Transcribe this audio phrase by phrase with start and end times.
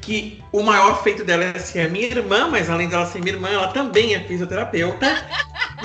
[0.00, 3.48] Que o maior feito dela é ser minha irmã, mas além dela ser minha irmã,
[3.48, 5.06] ela também é fisioterapeuta.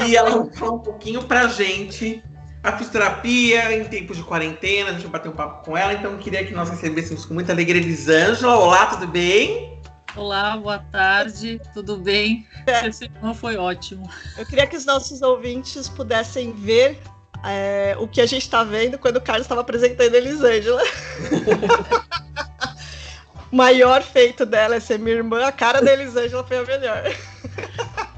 [0.06, 2.24] e ela vai falar um pouquinho pra gente
[2.64, 4.92] a fisioterapia em tempos de quarentena.
[4.92, 5.94] A gente vai bater um papo com ela.
[5.94, 8.56] Então eu queria que nós recebêssemos com muita alegria Elisângela.
[8.56, 9.74] Olá, tudo bem?
[10.16, 12.48] Olá, boa tarde, tudo bem?
[12.68, 12.88] É.
[12.88, 14.08] Esse irmão foi ótimo.
[14.38, 17.00] Eu queria que os nossos ouvintes pudessem ver
[17.44, 20.82] é, o que a gente está vendo quando o Carlos estava apresentando a Elisângela.
[23.54, 27.04] o maior feito dela é ser minha irmã, a cara da Elisângela foi a melhor.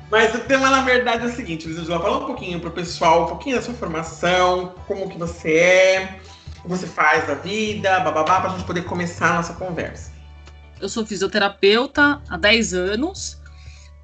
[0.10, 3.28] Mas o tema, na verdade, é o seguinte, Elisângela, fala um pouquinho pro pessoal, um
[3.28, 6.20] pouquinho da sua formação, como que você é,
[6.60, 10.14] o que você faz da vida, bababá, pra gente poder começar a nossa conversa.
[10.80, 13.38] Eu sou fisioterapeuta há 10 anos.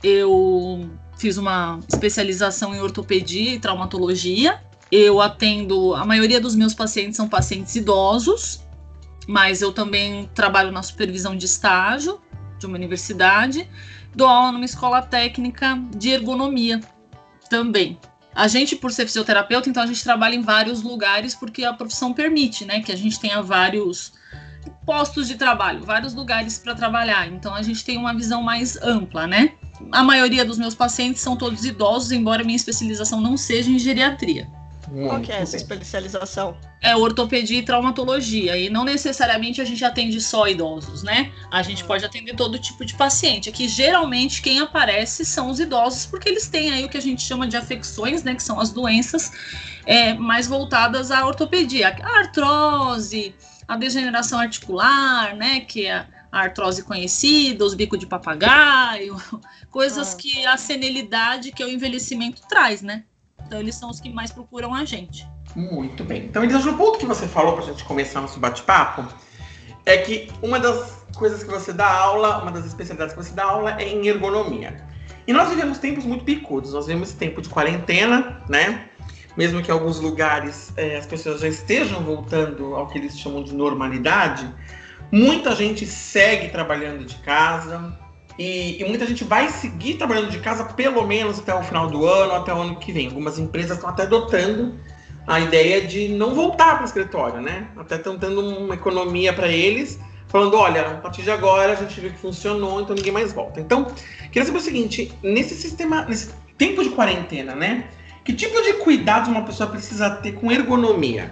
[0.03, 4.59] Eu fiz uma especialização em ortopedia e traumatologia.
[4.91, 8.59] Eu atendo, a maioria dos meus pacientes são pacientes idosos,
[9.27, 12.19] mas eu também trabalho na supervisão de estágio
[12.59, 13.67] de uma universidade,
[14.15, 16.79] dou aula numa escola técnica de ergonomia
[17.49, 17.99] também.
[18.33, 22.13] A gente, por ser fisioterapeuta, então a gente trabalha em vários lugares porque a profissão
[22.13, 24.13] permite, né, que a gente tenha vários
[24.85, 27.27] postos de trabalho, vários lugares para trabalhar.
[27.27, 29.53] Então a gente tem uma visão mais ampla, né?
[29.91, 34.47] A maioria dos meus pacientes são todos idosos, embora minha especialização não seja em geriatria.
[35.07, 35.61] Qual que é essa bem.
[35.61, 36.57] especialização?
[36.81, 38.57] É ortopedia e traumatologia.
[38.57, 41.31] E não necessariamente a gente atende só idosos, né?
[41.49, 43.49] A gente pode atender todo tipo de paciente.
[43.49, 47.21] Aqui, geralmente, quem aparece são os idosos, porque eles têm aí o que a gente
[47.21, 48.35] chama de afecções, né?
[48.35, 49.31] Que são as doenças
[49.85, 51.95] é, mais voltadas à ortopedia.
[52.03, 53.33] A artrose,
[53.67, 55.61] a degeneração articular, né?
[55.61, 59.15] Que é a artrose conhecida, os bicos de papagaio,
[59.69, 60.17] coisas Ah.
[60.17, 63.03] que a senilidade, que é o envelhecimento traz, né?
[63.51, 65.27] Então, eles são os que mais procuram a gente.
[65.57, 66.23] Muito bem.
[66.23, 69.05] Então, Elisângela, o ponto que você falou pra gente começar nosso bate-papo
[69.85, 73.43] é que uma das coisas que você dá aula, uma das especialidades que você dá
[73.43, 74.81] aula é em ergonomia.
[75.27, 78.85] E nós vivemos tempos muito picudos, nós vivemos tempo de quarentena, né?
[79.35, 83.43] Mesmo que em alguns lugares eh, as pessoas já estejam voltando ao que eles chamam
[83.43, 84.49] de normalidade,
[85.11, 87.99] muita gente segue trabalhando de casa
[88.41, 92.07] e, e muita gente vai seguir trabalhando de casa pelo menos até o final do
[92.07, 93.05] ano, até o ano que vem.
[93.05, 94.73] Algumas empresas estão até adotando
[95.27, 97.67] a ideia de não voltar para o escritório, né?
[97.77, 102.01] Até estão dando uma economia para eles, falando, olha, a partir de agora a gente
[102.01, 103.61] viu que funcionou, então ninguém mais volta.
[103.61, 103.85] Então,
[104.31, 107.89] queria saber o seguinte, nesse sistema, nesse tempo de quarentena, né?
[108.25, 111.31] Que tipo de cuidados uma pessoa precisa ter com ergonomia?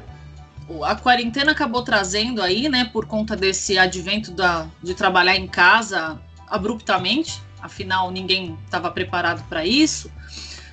[0.83, 6.21] a quarentena acabou trazendo aí, né, por conta desse advento da, de trabalhar em casa
[6.49, 10.11] abruptamente, afinal ninguém estava preparado para isso,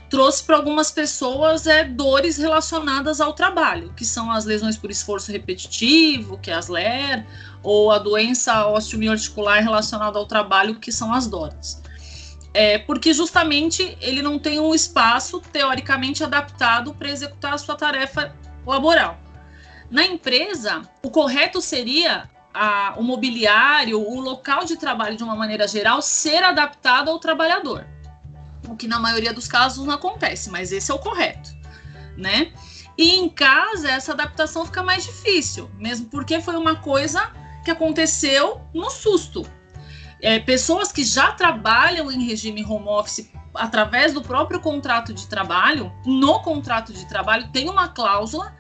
[0.08, 5.32] trouxe para algumas pessoas é, dores relacionadas ao trabalho, que são as lesões por esforço
[5.32, 7.26] repetitivo, que é as LER,
[7.62, 11.82] ou a doença osteomiarticular relacionada ao trabalho, que são as DORAs.
[12.54, 18.34] É, porque justamente ele não tem um espaço teoricamente adaptado para executar a sua tarefa
[18.66, 19.18] laboral.
[19.90, 25.68] Na empresa, o correto seria a, o mobiliário, o local de trabalho, de uma maneira
[25.68, 27.86] geral, ser adaptado ao trabalhador.
[28.66, 31.50] O que na maioria dos casos não acontece, mas esse é o correto,
[32.16, 32.52] né?
[32.96, 37.30] E em casa, essa adaptação fica mais difícil, mesmo porque foi uma coisa
[37.62, 39.46] que aconteceu no susto.
[40.22, 45.92] É, pessoas que já trabalham em regime home office através do próprio contrato de trabalho,
[46.06, 48.56] no contrato de trabalho tem uma cláusula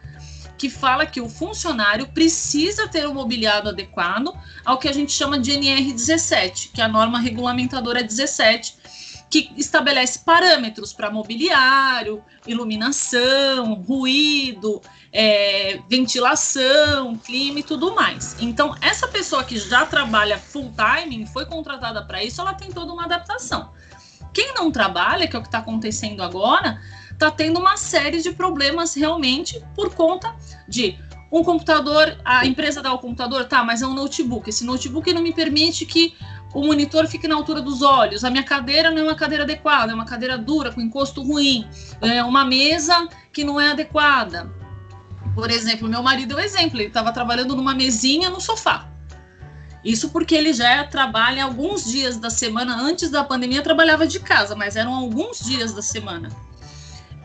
[0.56, 4.32] que fala que o funcionário precisa ter o mobiliário adequado
[4.64, 8.76] ao que a gente chama de NR17, que é a norma regulamentadora 17,
[9.28, 14.80] que estabelece parâmetros para mobiliário, iluminação, ruído,
[15.12, 18.36] é, ventilação, clima e tudo mais.
[18.38, 22.92] Então, essa pessoa que já trabalha full time, foi contratada para isso, ela tem toda
[22.92, 23.72] uma adaptação.
[24.32, 26.80] Quem não trabalha, que é o que está acontecendo agora,
[27.16, 30.36] está tendo uma série de problemas realmente por conta
[30.68, 30.98] de
[31.32, 34.48] um computador, a empresa dá o computador, tá, mas é um notebook.
[34.48, 36.14] Esse notebook não me permite que
[36.54, 38.22] o monitor fique na altura dos olhos.
[38.22, 41.68] A minha cadeira não é uma cadeira adequada, é uma cadeira dura, com encosto ruim.
[42.00, 44.50] É uma mesa que não é adequada.
[45.34, 48.88] Por exemplo, meu marido é o exemplo, ele estava trabalhando numa mesinha no sofá.
[49.84, 52.76] Isso porque ele já trabalha alguns dias da semana.
[52.80, 56.28] Antes da pandemia, trabalhava de casa, mas eram alguns dias da semana.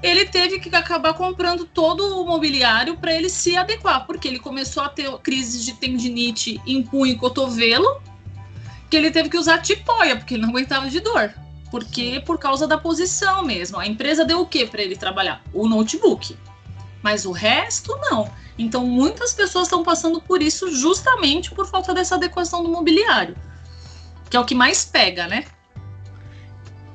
[0.02, 4.82] Ele teve que acabar comprando todo o mobiliário para ele se adequar, porque ele começou
[4.82, 8.02] a ter crises de tendinite em punho e cotovelo,
[8.90, 11.34] que ele teve que usar tipóia, porque ele não aguentava de dor.
[11.70, 13.80] Porque por causa da posição mesmo.
[13.80, 15.42] A empresa deu o que para ele trabalhar?
[15.54, 16.36] O notebook.
[17.02, 18.30] Mas o resto não.
[18.58, 23.36] Então muitas pessoas estão passando por isso justamente por falta dessa adequação do mobiliário.
[24.30, 25.46] Que é o que mais pega, né?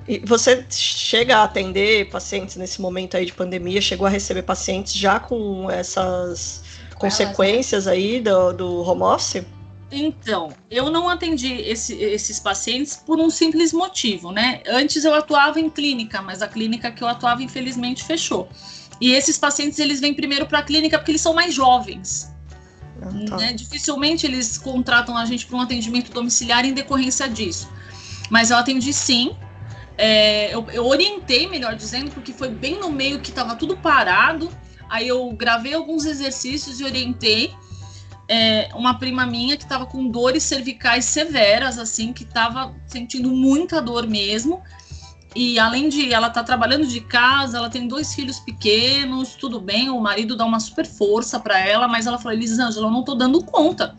[0.08, 3.80] E você chega a atender pacientes nesse momento aí de pandemia?
[3.80, 6.62] Chegou a receber pacientes já com essas
[6.96, 9.44] consequências aí do, do home office?
[9.90, 14.62] Então, eu não atendi esse, esses pacientes por um simples motivo, né?
[14.66, 18.48] Antes eu atuava em clínica, mas a clínica que eu atuava, infelizmente, fechou.
[19.00, 22.32] E esses pacientes, eles vêm primeiro para a clínica porque eles são mais jovens.
[23.00, 23.36] Ah, tá.
[23.36, 23.52] né?
[23.52, 27.68] Dificilmente eles contratam a gente para um atendimento domiciliar em decorrência disso.
[28.30, 29.36] Mas eu atendi sim.
[29.98, 34.50] É, eu, eu orientei, melhor dizendo, porque foi bem no meio que estava tudo parado.
[34.88, 37.52] Aí eu gravei alguns exercícios e orientei
[38.28, 43.80] é, uma prima minha que estava com dores cervicais severas, assim, que estava sentindo muita
[43.80, 44.62] dor mesmo.
[45.34, 49.60] E além de ela estar tá trabalhando de casa, ela tem dois filhos pequenos, tudo
[49.60, 53.04] bem, o marido dá uma super força para ela, mas ela falou: Elisângela, eu não
[53.04, 53.94] tô dando conta.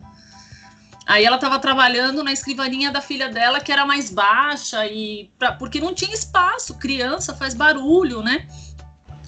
[1.08, 5.54] Aí ela estava trabalhando na escrivaninha da filha dela, que era mais baixa, e pra,
[5.54, 8.46] porque não tinha espaço, criança faz barulho, né?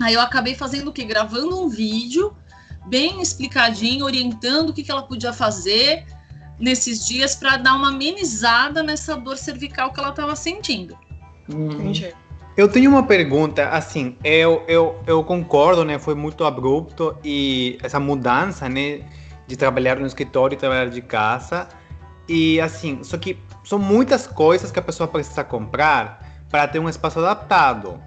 [0.01, 1.05] Aí eu acabei fazendo o quê?
[1.05, 2.35] Gravando um vídeo
[2.87, 6.05] bem explicadinho, orientando o que, que ela podia fazer
[6.59, 10.97] nesses dias para dar uma amenizada nessa dor cervical que ela estava sentindo.
[11.47, 12.13] Entendi.
[12.57, 15.97] Eu tenho uma pergunta, assim, eu, eu, eu concordo, né?
[15.97, 19.01] Foi muito abrupto e essa mudança, né?
[19.49, 21.67] De trabalhar no escritório e trabalhar de casa.
[22.27, 26.87] E assim, só que são muitas coisas que a pessoa precisa comprar para ter um
[26.87, 27.99] espaço adaptado.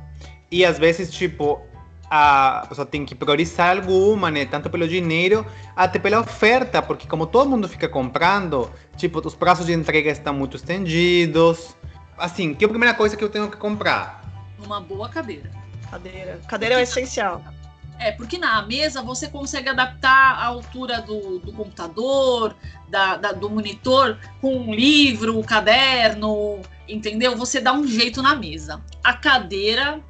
[0.50, 1.60] E às vezes, tipo,
[2.08, 4.44] a pessoa tem que priorizar alguma, né?
[4.44, 5.44] Tanto pelo dinheiro,
[5.74, 10.32] até pela oferta, porque como todo mundo fica comprando, tipo, os prazos de entrega estão
[10.32, 11.74] muito estendidos.
[12.16, 14.22] Assim, que é a primeira coisa que eu tenho que comprar?
[14.64, 15.50] Uma boa cadeira.
[15.90, 16.38] Cadeira.
[16.46, 17.42] Cadeira é essencial.
[17.98, 22.56] É, porque na mesa você consegue adaptar a altura do, do computador,
[22.88, 27.36] da, da, do monitor, com um livro, um caderno, entendeu?
[27.36, 28.82] Você dá um jeito na mesa.
[29.04, 30.00] A cadeira,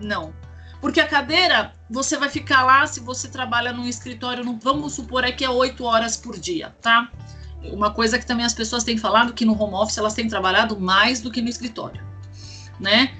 [0.00, 0.32] não.
[0.80, 5.44] Porque a cadeira, você vai ficar lá, se você trabalha num escritório, vamos supor aqui
[5.44, 7.08] é oito horas por dia, tá?
[7.62, 10.78] Uma coisa que também as pessoas têm falado que no home office elas têm trabalhado
[10.80, 12.04] mais do que no escritório,
[12.80, 13.14] né?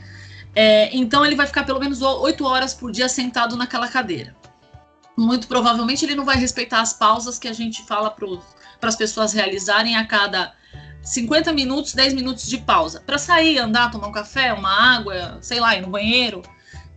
[0.54, 4.34] É, então ele vai ficar pelo menos oito horas por dia sentado naquela cadeira.
[5.16, 9.32] Muito provavelmente ele não vai respeitar as pausas que a gente fala para as pessoas
[9.32, 10.54] realizarem a cada
[11.02, 13.00] 50 minutos, 10 minutos de pausa.
[13.00, 16.42] Para sair, andar, tomar um café, uma água, sei lá, ir no banheiro.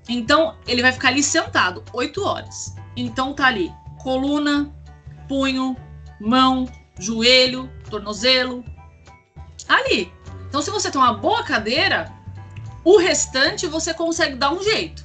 [0.07, 2.75] Então, ele vai ficar ali sentado oito horas.
[2.95, 3.73] Então, tá ali
[4.03, 4.71] coluna,
[5.27, 5.75] punho,
[6.21, 6.69] mão,
[6.99, 8.63] joelho, tornozelo.
[9.67, 10.13] Ali.
[10.47, 12.13] Então, se você tem uma boa cadeira,
[12.85, 15.03] o restante você consegue dar um jeito.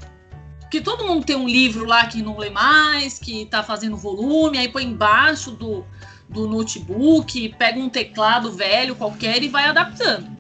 [0.61, 4.59] Porque todo mundo tem um livro lá que não lê mais, que tá fazendo volume,
[4.59, 5.85] aí põe embaixo do,
[6.29, 10.31] do notebook, pega um teclado velho qualquer e vai adaptando.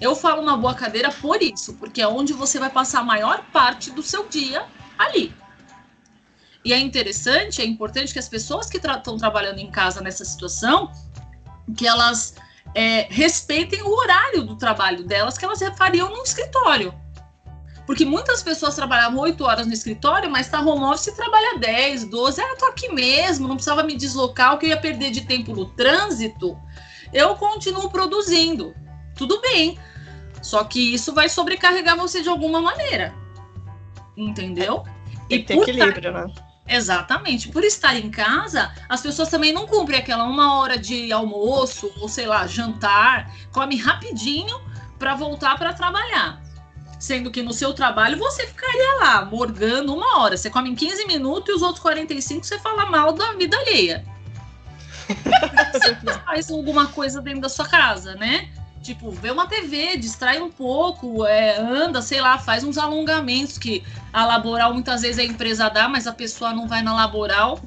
[0.00, 3.44] Eu falo uma boa cadeira por isso, porque é onde você vai passar a maior
[3.50, 4.64] parte do seu dia
[4.96, 5.34] ali.
[6.64, 10.24] E é interessante, é importante que as pessoas que estão tra trabalhando em casa nessa
[10.24, 10.92] situação,
[11.76, 12.34] que elas
[12.74, 16.94] é, respeitem o horário do trabalho delas que elas fariam no escritório.
[17.86, 22.04] Porque muitas pessoas trabalhavam 8 horas no escritório, mas tá home office e trabalha 10,
[22.04, 22.40] 12.
[22.40, 25.22] Ah, eu tô aqui mesmo, não precisava me deslocar, o que eu ia perder de
[25.22, 26.58] tempo no trânsito,
[27.14, 28.74] eu continuo produzindo.
[29.16, 29.78] Tudo bem.
[30.42, 33.14] Só que isso vai sobrecarregar você de alguma maneira.
[34.14, 34.84] Entendeu?
[35.28, 36.26] Tem que ter equilíbrio, né?
[36.68, 37.48] Exatamente.
[37.48, 42.08] Por estar em casa, as pessoas também não cumprem aquela uma hora de almoço, ou
[42.08, 44.60] sei lá, jantar, come rapidinho
[44.98, 46.42] para voltar para trabalhar.
[46.98, 50.36] Sendo que no seu trabalho você ficaria lá, morgando uma hora.
[50.36, 54.04] Você come em 15 minutos e os outros 45 você fala mal da vida alheia.
[55.72, 55.94] você
[56.24, 58.50] faz alguma coisa dentro da sua casa, né?
[58.82, 63.84] Tipo, vê uma TV, distrai um pouco, é, anda, sei lá, faz uns alongamentos que
[64.12, 67.60] a laboral muitas vezes a empresa dá, mas a pessoa não vai na laboral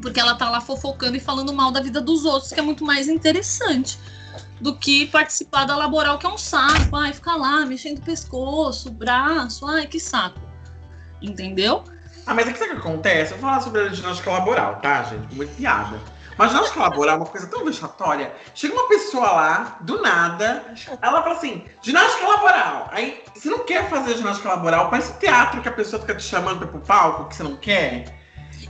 [0.00, 2.84] porque ela tá lá fofocando e falando mal da vida dos outros, que é muito
[2.84, 3.98] mais interessante
[4.60, 6.96] do que participar da laboral, que é um saco.
[6.96, 10.40] Ai, ficar lá mexendo o pescoço, o braço, ai, que saco.
[11.20, 11.84] Entendeu?
[12.26, 13.32] Ah, mas é que o que acontece?
[13.32, 15.34] Eu vou falar sobre a ginástica laboral, tá, gente?
[15.34, 15.98] Muito piada.
[16.38, 18.32] Mas ginástica laboral é uma coisa tão vexatória.
[18.54, 22.88] Chega uma pessoa lá, do nada, ela fala assim, ginástica laboral.
[22.92, 26.58] Aí, você não quer fazer ginástica laboral, parece teatro que a pessoa fica te chamando
[26.58, 28.16] pra ir pro palco, que você não quer.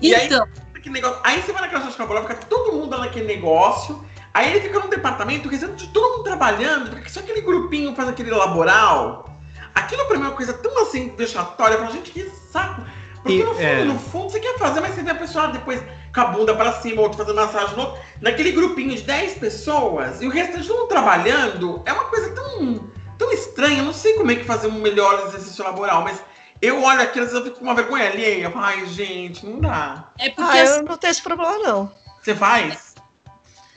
[0.01, 3.27] E Então, aí, negócio, aí você vai naquela ginástica laboral, fica todo mundo lá naquele
[3.27, 4.03] negócio.
[4.33, 8.09] Aí ele fica num departamento, rezando de todo mundo trabalhando, fica só aquele grupinho faz
[8.09, 9.29] aquele laboral.
[9.75, 11.75] Aquilo pra mim é uma coisa tão assim, vexatória.
[11.75, 12.83] Eu falo, gente, que saco.
[13.17, 13.85] Porque E, no fundo, é.
[13.85, 15.83] no fundo, você quer fazer, mas você vê a pessoa depois
[16.19, 18.03] com a bunda pra cima, outro fazendo massagem no outro.
[18.21, 22.91] Naquele grupinho de 10 pessoas, e o restante todo mundo trabalhando, é uma coisa tão,
[23.17, 23.79] tão estranha.
[23.79, 26.21] Eu não sei como é que fazer um melhor exercício laboral, mas
[26.61, 28.51] eu olho aquilo, às vezes eu fico com uma vergonha alheia.
[28.55, 30.11] Ai, gente, não dá.
[30.19, 31.93] é porque Ah, eu não tenho esse problema, não.
[32.21, 32.97] Você faz?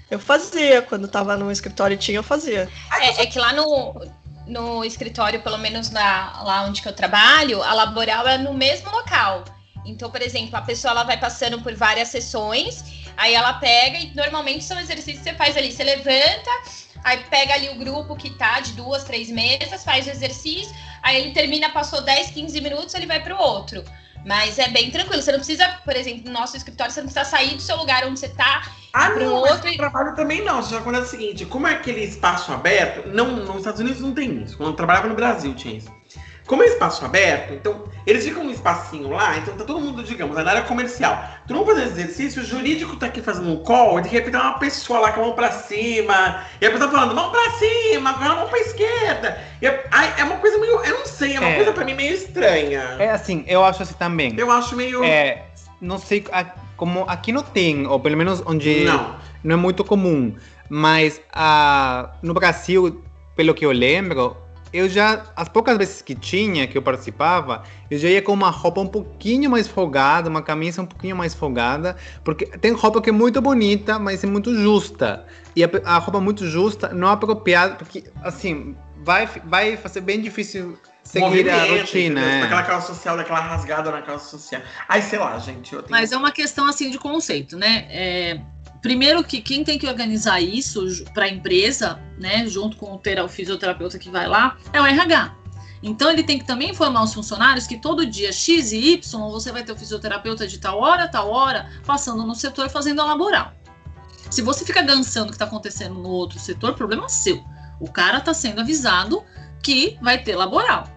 [0.09, 2.67] Eu fazia, quando tava no escritório e tinha, eu fazia.
[2.99, 3.93] É, é que lá no,
[4.47, 8.89] no escritório, pelo menos na, lá onde que eu trabalho, a laboral é no mesmo
[8.91, 9.45] local.
[9.85, 12.83] Então, por exemplo, a pessoa ela vai passando por várias sessões,
[13.17, 15.71] aí ela pega e normalmente são exercícios que você faz ali.
[15.71, 16.49] Você levanta,
[17.03, 21.21] aí pega ali o grupo que tá de duas, três mesas, faz o exercício, aí
[21.21, 23.83] ele termina, passou 10, 15 minutos, ele vai pro outro.
[24.23, 25.19] Mas é bem tranquilo.
[25.21, 28.05] Você não precisa, por exemplo, no nosso escritório, você não precisa sair do seu lugar
[28.05, 28.61] onde você tá
[28.93, 30.61] Ah, não, mas outro no e- trabalho também não.
[30.61, 34.13] Você já acontece o seguinte, como é aquele espaço aberto, não, nos Estados Unidos não
[34.13, 34.55] tem isso.
[34.57, 35.91] Quando eu trabalhava no Brasil tinha isso.
[36.51, 40.35] Como é espaço aberto, então eles ficam num espacinho lá, então tá todo mundo, digamos,
[40.35, 41.23] na área comercial.
[41.47, 44.41] Tu não fazendo exercício, o jurídico tá aqui fazendo um call, e de repente tem
[44.41, 48.13] uma pessoa lá com a mão pra cima, e a pessoa falando, mão pra cima,
[48.15, 49.41] com a mão pra esquerda.
[49.61, 51.55] É, é uma coisa meio, eu não sei, é uma É.
[51.55, 52.97] coisa pra mim meio estranha.
[52.99, 54.35] É assim, eu acho assim também.
[54.37, 55.05] Eu acho meio.
[55.05, 55.45] É,
[55.79, 56.25] não sei,
[56.75, 59.15] como aqui não tem, ou pelo menos onde Não.
[59.41, 60.35] não é muito comum,
[60.67, 63.01] mas ah, no Brasil,
[63.37, 64.35] pelo que eu lembro,
[64.73, 68.49] eu já, as poucas vezes que tinha, que eu participava, eu já ia com uma
[68.49, 73.09] roupa um pouquinho mais folgada, uma camisa um pouquinho mais folgada, porque tem roupa que
[73.09, 75.25] é muito bonita, mas é muito justa.
[75.55, 80.21] E a, a roupa muito justa não é apropriada, porque, assim, vai, vai fazer bem
[80.21, 80.77] difícil
[81.11, 82.21] seguir a rotina.
[82.21, 82.23] entendeu?
[82.23, 82.41] é.
[82.41, 84.61] Daquela calça social, daquela rasgada na calça social.
[84.87, 85.73] Ai, sei lá, gente.
[85.73, 85.91] Eu tenho...
[85.91, 87.85] Mas é uma questão assim de conceito, né?
[87.89, 88.39] É,
[88.81, 93.23] primeiro que quem tem que organizar isso para a empresa, né, junto com o, tera-
[93.23, 95.35] o fisioterapeuta que vai lá, é o RH.
[95.83, 99.51] Então ele tem que também informar os funcionários que todo dia X e Y você
[99.51, 103.51] vai ter o fisioterapeuta de tal hora, tal hora, passando no setor fazendo a laboral.
[104.29, 107.43] Se você fica dançando o que está acontecendo no outro setor, problema seu.
[107.79, 109.23] O cara está sendo avisado
[109.63, 110.87] que vai ter laboral.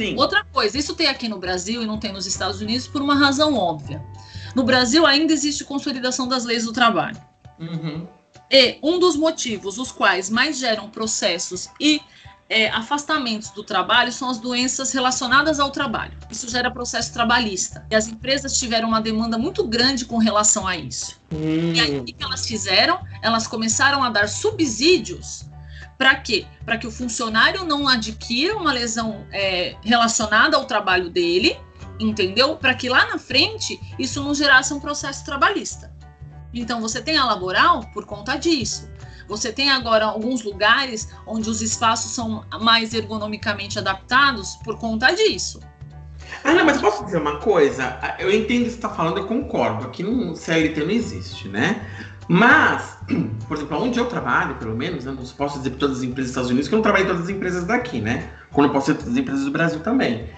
[0.00, 0.16] Sim.
[0.16, 3.14] Outra coisa, isso tem aqui no Brasil e não tem nos Estados Unidos por uma
[3.14, 4.02] razão óbvia.
[4.54, 7.18] No Brasil ainda existe consolidação das leis do trabalho.
[7.58, 8.08] Uhum.
[8.50, 12.00] E um dos motivos os quais mais geram processos e
[12.48, 16.16] é, afastamentos do trabalho são as doenças relacionadas ao trabalho.
[16.30, 17.86] Isso gera processo trabalhista.
[17.90, 21.20] E as empresas tiveram uma demanda muito grande com relação a isso.
[21.30, 21.74] Hum.
[21.74, 22.98] E aí, o que que elas fizeram?
[23.20, 25.44] Elas começaram a dar subsídios
[26.00, 26.46] para quê?
[26.64, 31.58] Para que o funcionário não adquira uma lesão é, relacionada ao trabalho dele,
[31.98, 32.56] entendeu?
[32.56, 35.92] Para que lá na frente isso não gerasse um processo trabalhista.
[36.54, 38.88] Então, você tem a laboral por conta disso.
[39.28, 45.60] Você tem agora alguns lugares onde os espaços são mais ergonomicamente adaptados por conta disso.
[46.42, 47.98] Ah, não, mas posso dizer uma coisa?
[48.18, 49.84] Eu entendo o que você está falando, eu concordo.
[49.84, 51.86] Aqui no CLT não existe, né?
[52.32, 52.96] Mas,
[53.48, 56.26] por exemplo, onde eu trabalho, pelo menos, né, não posso dizer para todas as empresas
[56.26, 58.30] dos Estados Unidos, que eu não trabalho em todas as empresas daqui, né?
[58.52, 60.30] Como não posso dizer todas as empresas do Brasil também.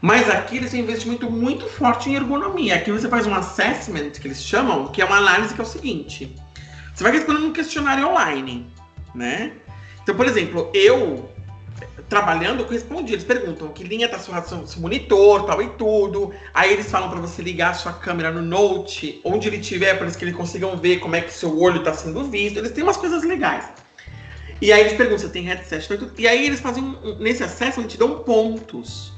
[0.00, 2.74] Mas aqui eles têm um investimento muito forte em ergonomia.
[2.74, 5.66] Aqui você faz um assessment, que eles chamam, que é uma análise que é o
[5.66, 6.34] seguinte.
[6.92, 8.66] Você vai respondendo um questionário online,
[9.14, 9.52] né?
[10.02, 11.30] Então, por exemplo, eu
[12.08, 13.12] trabalhando, eu respondi.
[13.12, 16.32] Eles perguntam que linha tá seu, seu, seu monitor, tal e tudo.
[16.54, 20.10] Aí eles falam para você ligar a sua câmera no Note, onde ele tiver, para
[20.10, 22.58] que eles consigam ver como é que seu olho está sendo visto.
[22.58, 23.66] Eles têm umas coisas legais.
[24.60, 26.12] E aí eles perguntam se tem headset, e tudo.
[26.18, 29.12] E aí eles fazem, um- nesse acesso, eles te dão pontos.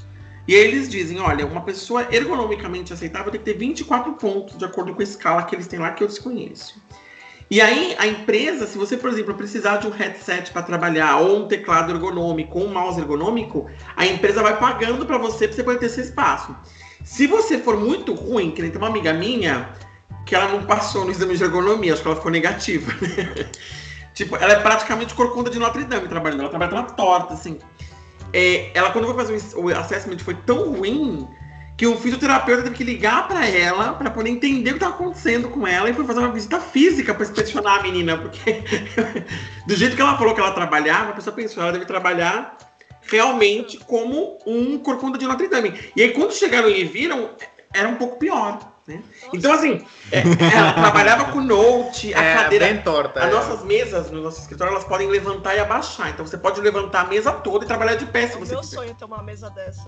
[0.47, 4.65] E aí eles dizem, olha, uma pessoa ergonomicamente aceitável tem que ter 24 pontos, de
[4.65, 6.81] acordo com a escala que eles têm lá, que eu desconheço.
[7.51, 11.39] E aí, a empresa, se você, por exemplo, precisar de um headset para trabalhar, ou
[11.39, 15.63] um teclado ergonômico, ou um mouse ergonômico, a empresa vai pagando para você, para você
[15.63, 16.55] poder ter esse espaço.
[17.03, 19.69] Se você for muito ruim, que nem tem uma amiga minha,
[20.27, 23.49] que ela não passou no exame de ergonomia, acho que ela ficou negativa, né?
[24.13, 27.57] Tipo, ela é praticamente corcunda de Notre Dame trabalhando, ela trabalha toda torta, assim.
[28.33, 31.25] É, ela, quando foi fazer o assessment, foi tão ruim
[31.79, 35.47] que o fisioterapeuta teve que ligar para ela para poder entender o que estava acontecendo
[35.47, 38.61] com ela e foi fazer uma visita física para inspecionar a menina, porque
[39.65, 42.57] do jeito que ela falou que ela trabalhava, a pessoa pensou, ela deve trabalhar
[43.03, 45.73] realmente como um corcunda de Notre Dame.
[45.95, 47.29] E aí quando chegaram e viram,
[47.73, 49.01] era um pouco pior, Né?
[49.31, 50.21] Então, assim, é,
[50.53, 52.65] ela trabalhava com note, a É, cadeira.
[52.65, 53.21] bem torta.
[53.21, 53.31] As é.
[53.31, 56.09] nossas mesas no nosso escritório, elas podem levantar e abaixar.
[56.09, 58.59] Então você pode levantar a mesa toda e trabalhar de pé se É você meu
[58.61, 58.75] quiser.
[58.75, 59.87] sonho ter uma mesa dessa.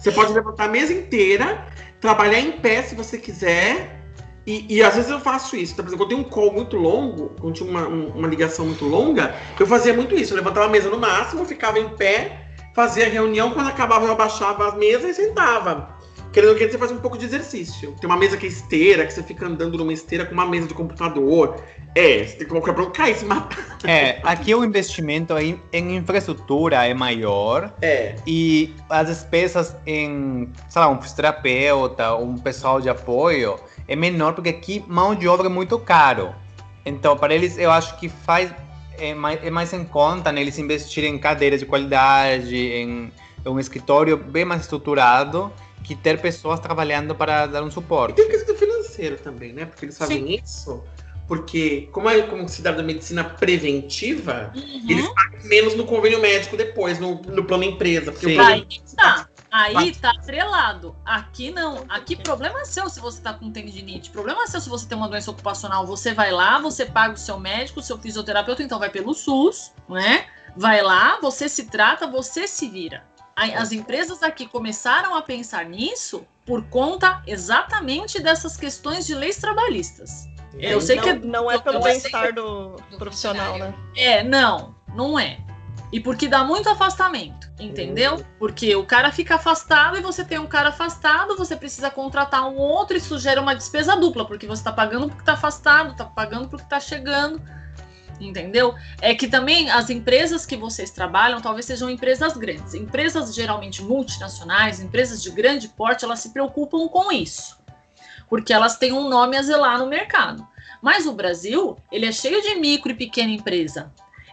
[0.00, 1.66] Você pode levantar a mesa inteira,
[2.00, 3.98] trabalhar em pé se você quiser.
[4.46, 5.74] E, e às vezes eu faço isso.
[5.74, 8.64] Então, por exemplo, eu tenho um call muito longo, quando tinha uma, um- uma ligação
[8.64, 10.32] muito longa, eu fazia muito isso.
[10.32, 14.12] Eu levantava a mesa no máximo, ficava em pé, fazia a reunião, quando acabava eu
[14.12, 15.99] abaixava a mesa e sentava.
[16.32, 17.94] Querendo que você faz um pouco de exercício.
[18.00, 20.68] Tem uma mesa que é esteira, que você fica andando numa esteira com uma mesa
[20.68, 21.56] de computador.
[21.94, 23.78] É, você tem que colocar pra cair, se matar.
[23.84, 28.14] É, aqui o investimento em, em infraestrutura é maior É.
[28.26, 33.56] e as despesas em, sei lá, um fisioterapeuta, um pessoal de apoio
[33.88, 36.32] é menor porque aqui mão de obra é muito caro.
[36.86, 38.52] Então, para eles, eu acho que faz
[39.00, 43.10] é mais, é mais em conta neles investirem em cadeiras de qualidade, em,
[43.44, 45.50] em um escritório bem mais estruturado,
[45.82, 48.16] que ter pessoas trabalhando para dar um E suporte.
[48.16, 49.66] tem o quesito financeiro também, né?
[49.66, 50.82] Porque eles fazem isso.
[51.26, 54.82] Porque, como é como se dá da medicina preventiva, Uhum.
[54.88, 58.10] eles pagam menos no convênio médico depois, no, no plano empresa.
[58.10, 58.34] Porque Sim.
[58.34, 59.28] plano Aí tá.
[59.52, 60.94] Aí tá atrelado.
[61.04, 61.84] Aqui não.
[61.88, 64.10] Aqui problema é seu se você tá com tendinite.
[64.10, 65.86] Problema é seu se você tem uma doença ocupacional.
[65.86, 69.72] Você vai lá, você paga o seu médico, o seu fisioterapeuta, então vai pelo SUS,
[69.88, 70.26] né?
[70.56, 73.04] Vai lá, você se trata, você se vira.
[73.56, 80.28] As empresas aqui começaram a pensar nisso por conta exatamente dessas questões de leis trabalhistas.
[80.58, 83.72] Eu sei não, que é- não é pelo bem-estar do, do profissional, né?
[83.96, 85.38] É, não, não é.
[85.92, 88.24] E porque dá muito afastamento, entendeu?
[88.38, 92.56] Porque o cara fica afastado e você tem um cara afastado, você precisa contratar um
[92.56, 96.48] outro, isso gera uma despesa dupla, porque você tá pagando porque tá afastado, tá pagando
[96.48, 97.42] porque tá chegando,
[98.20, 98.74] entendeu?
[99.00, 102.74] É que também as empresas que vocês trabalham talvez sejam empresas grandes.
[102.74, 107.58] Empresas geralmente multinacionais, empresas de grande porte, elas se preocupam com isso,
[108.28, 110.46] porque elas têm um nome a zelar no mercado.
[110.82, 113.92] Mas o Brasil, ele é cheio de micro e pequena empresa.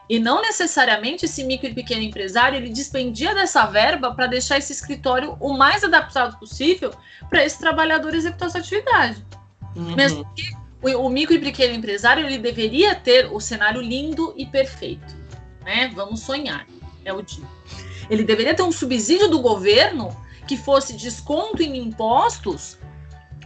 [0.09, 4.71] E não necessariamente esse micro e pequeno empresário ele dispendia dessa verba para deixar esse
[4.71, 6.93] escritório o mais adaptado possível
[7.29, 9.25] para esse trabalhador executar essa atividade.
[9.75, 9.95] Uhum.
[9.95, 14.45] Mesmo que o, o micro e pequeno empresário ele deveria ter o cenário lindo e
[14.45, 15.15] perfeito,
[15.63, 15.91] né?
[15.95, 16.67] Vamos sonhar,
[17.03, 17.45] é o dia.
[18.09, 20.15] Ele deveria ter um subsídio do governo
[20.47, 22.77] que fosse desconto em impostos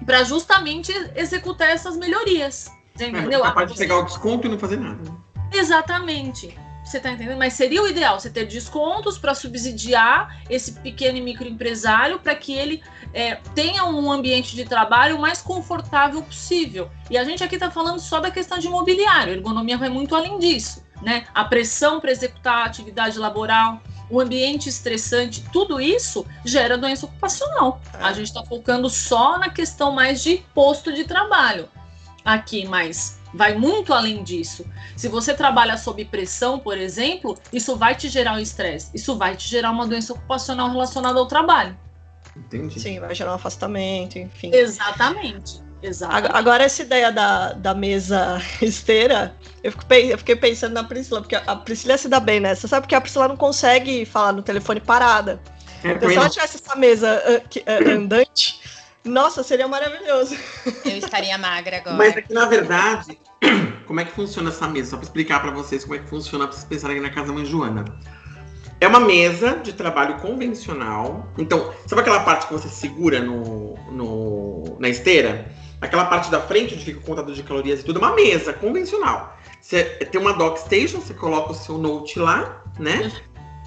[0.05, 2.69] para justamente executar essas melhorias.
[2.95, 3.39] Você entendeu?
[3.39, 5.11] É capaz de pegar o desconto e não fazer nada.
[5.51, 6.57] Exatamente.
[6.91, 7.37] Você tá entendendo?
[7.37, 12.51] Mas seria o ideal você ter descontos para subsidiar esse pequeno e microempresário para que
[12.51, 16.91] ele é, tenha um ambiente de trabalho mais confortável possível.
[17.09, 19.31] E a gente aqui está falando só da questão de imobiliário.
[19.31, 21.25] A ergonomia vai muito além disso, né?
[21.33, 27.79] A pressão para executar a atividade laboral, o ambiente estressante, tudo isso gera doença ocupacional.
[27.93, 31.69] A gente está focando só na questão mais de posto de trabalho
[32.25, 34.65] aqui, mas vai muito além disso.
[34.95, 39.35] Se você trabalha sob pressão, por exemplo, isso vai te gerar um estresse, isso vai
[39.35, 41.77] te gerar uma doença ocupacional relacionada ao trabalho.
[42.35, 42.79] Entendi.
[42.79, 44.51] Sim, vai gerar um afastamento, enfim.
[44.53, 45.61] Exatamente.
[45.83, 46.27] Exatamente.
[46.27, 51.21] Ag- Agora, essa ideia da, da mesa esteira, eu, fico eu fiquei pensando na Priscila,
[51.21, 52.67] porque a Priscila se dá bem nessa.
[52.67, 55.41] Sabe porque a Priscila não consegue falar no telefone parada.
[55.83, 58.60] Então, se ela tivesse essa mesa ah, que- ah, andante,
[59.03, 60.35] nossa, seria maravilhoso.
[60.85, 61.95] Eu estaria magra agora.
[61.97, 63.17] Mas aqui, na verdade,
[63.87, 64.91] como é que funciona essa mesa?
[64.91, 67.45] Só para explicar para vocês como é que funciona para vocês pensarem na casa mãe
[67.45, 67.85] Joana.
[68.79, 71.31] É uma mesa de trabalho convencional.
[71.37, 75.51] Então, sabe aquela parte que você segura no, no- na esteira?
[75.79, 78.53] Aquela parte da frente onde fica o contador de calorias e tudo, é uma mesa
[78.53, 79.37] convencional.
[79.59, 83.11] Você tem uma dock station, você coloca o seu note lá, né?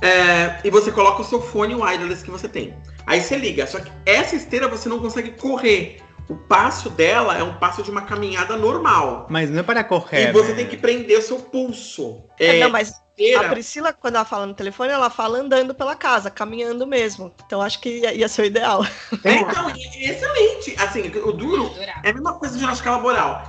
[0.03, 2.75] É, e você coloca o seu fone wireless que você tem.
[3.07, 3.67] Aí você liga.
[3.67, 5.99] Só que essa esteira você não consegue correr.
[6.29, 9.27] O passo dela é um passo de uma caminhada normal.
[9.29, 10.31] Mas não é para correr.
[10.31, 10.57] e você né?
[10.57, 12.23] tem que prender o seu pulso.
[12.41, 15.75] É, É, não, mas a esteira, Priscila, quando ela fala no telefone, ela fala andando
[15.75, 17.31] pela casa, caminhando mesmo.
[17.45, 18.85] Então acho que ia, ia ser o ideal.
[19.23, 20.75] é, então, e excelente.
[20.79, 21.71] Assim, o duro
[22.03, 23.43] é a mesma coisa de ginástica laboral.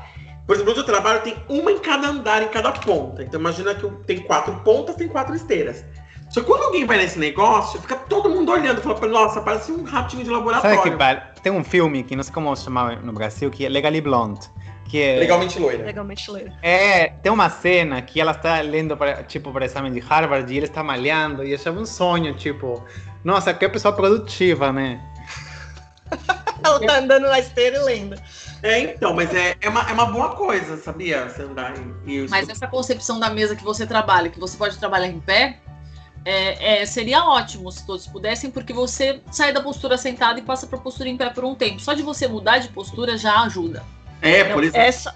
[0.45, 3.23] Por exemplo, onde eu trabalho tem uma em cada andar, em cada ponta.
[3.23, 5.83] Então imagina que tem quatro pontas, tem quatro esteiras.
[6.35, 9.85] Só que quando alguém vai nesse negócio, fica todo mundo olhando, fala, nossa, parece um
[9.85, 10.81] ratinho de Sabe laboratório.
[10.81, 14.01] que par- tem um filme que não sei como chamar no Brasil, que é Legally
[14.01, 14.41] Blonde.
[14.83, 15.85] Que é, Legalmente loira.
[15.85, 16.51] Legalmente ler.
[16.61, 20.57] é, tem uma cena que ela está lendo para, tipo, para exame de Harvard e
[20.57, 22.83] ele está malhando e achava um sonho, tipo,
[23.23, 24.99] nossa, que pessoa produtiva, né?
[26.61, 28.15] Ela tá andando na esteira e lendo.
[28.61, 31.29] É, então, mas é, é, uma, é uma boa coisa, sabia?
[31.29, 31.73] Você andar
[32.05, 35.19] e, e Mas essa concepção da mesa que você trabalha, que você pode trabalhar em
[35.19, 35.59] pé,
[36.25, 40.65] é, é, seria ótimo se todos pudessem, porque você sai da postura sentada e passa
[40.65, 41.79] para postura em pé por um tempo.
[41.79, 43.83] Só de você mudar de postura já ajuda.
[44.21, 44.75] É, por isso.
[44.75, 45.15] Essa,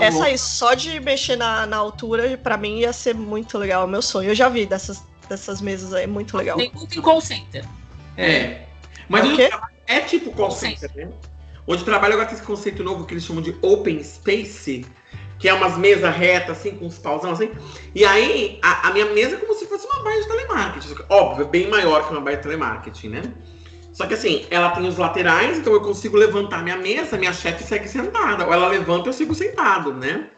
[0.00, 3.88] essa aí, só de mexer na, na altura, para mim ia ser muito legal.
[3.88, 4.28] Meu sonho.
[4.28, 6.58] Eu já vi dessas, dessas mesas aí, muito legal.
[6.58, 7.64] Tem muito em call center.
[8.18, 8.66] É.
[9.08, 9.36] Mas o
[9.86, 11.08] é tipo call center, né?
[11.66, 14.84] Onde trabalho agora tem esse conceito novo que eles chamam de open space,
[15.42, 17.50] que é umas mesas retas, assim, com uns pausão, assim.
[17.96, 20.94] E aí, a, a, minha mesa é como se fosse uma baia de telemarketing.
[21.10, 23.22] Óbvio, é bem maior que uma baia de telemarketing, né?
[23.92, 27.64] Só que assim, ela tem os laterais, então eu consigo levantar minha mesa, minha chefe
[27.64, 28.46] segue sentada.
[28.46, 30.28] Ou ela levanta, eu sigo sentado, né?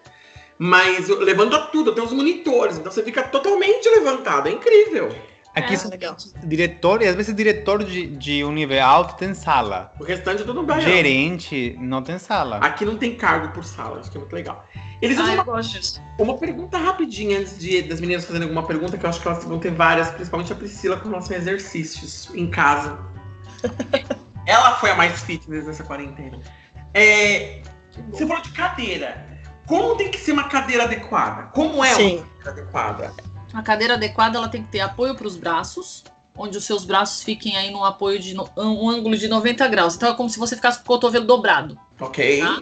[0.59, 5.15] Mas levanta tudo, tem os monitores, então você fica totalmente levantado, é incrível.
[5.55, 6.17] Aqui é, são legal.
[6.45, 9.93] diretor, e às vezes diretor de, de um nível alto tem sala.
[10.01, 10.81] O restante é tudo bem.
[10.81, 12.57] Gerente não tem sala.
[12.57, 14.67] Aqui não tem cargo por sala, isso que é muito legal.
[15.01, 15.61] Eles ah, uma,
[16.19, 19.45] uma pergunta rapidinha antes de, das meninas fazerem alguma pergunta, que eu acho que elas
[19.45, 22.99] vão ter várias, principalmente a Priscila com relação a exercícios em casa.
[24.47, 26.39] Ela foi a mais fitness nessa quarentena.
[26.93, 27.63] É,
[28.11, 29.27] você falou de cadeira.
[29.67, 31.45] Como tem que ser uma cadeira adequada?
[31.55, 32.17] Como é Sim.
[32.19, 33.13] uma cadeira adequada?
[33.55, 36.03] A cadeira adequada ela tem que ter apoio para os braços,
[36.37, 39.95] onde os seus braços fiquem aí num apoio de no, um ângulo de 90 graus.
[39.95, 41.79] Então é como se você ficasse com o cotovelo dobrado.
[42.01, 42.41] Ok.
[42.41, 42.61] Tá?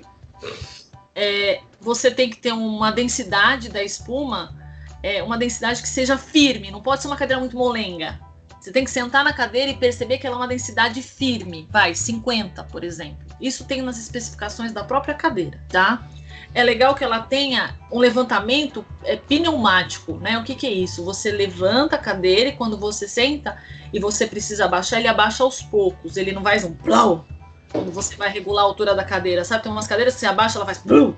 [1.14, 4.54] É, você tem que ter uma densidade da espuma,
[5.02, 8.20] é, uma densidade que seja firme, não pode ser uma cadeira muito molenga.
[8.60, 11.94] Você tem que sentar na cadeira e perceber que ela é uma densidade firme, vai,
[11.94, 13.26] 50, por exemplo.
[13.40, 16.06] Isso tem nas especificações da própria cadeira, tá?
[16.54, 20.36] É legal que ela tenha um levantamento é, pneumático, né?
[20.38, 21.04] O que, que é isso?
[21.04, 23.56] Você levanta a cadeira e quando você senta
[23.92, 26.16] e você precisa abaixar, ele abaixa aos poucos.
[26.16, 27.24] Ele não vai um plau
[27.70, 29.62] quando você vai regular a altura da cadeira, sabe?
[29.62, 31.16] Tem umas cadeiras que você abaixa, ela faz plau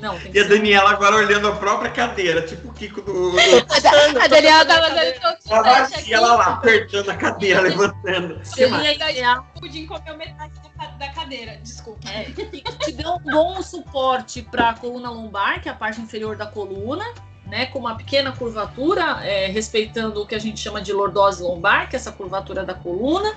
[0.00, 3.32] não, e a Daniela agora olhando a própria cadeira, tipo o Kiko do.
[3.36, 8.40] a, a Daniela tava dando Ela vazia, ela lá, apertando a cadeira, levantando.
[8.56, 10.52] Eu ia pudim comeu metade
[10.98, 12.08] da cadeira, desculpa.
[12.10, 16.36] É, te deu um bom suporte para a coluna lombar, que é a parte inferior
[16.36, 17.04] da coluna,
[17.46, 17.66] né?
[17.66, 21.96] Com uma pequena curvatura, é, respeitando o que a gente chama de lordose lombar, que
[21.96, 23.34] é essa curvatura da coluna.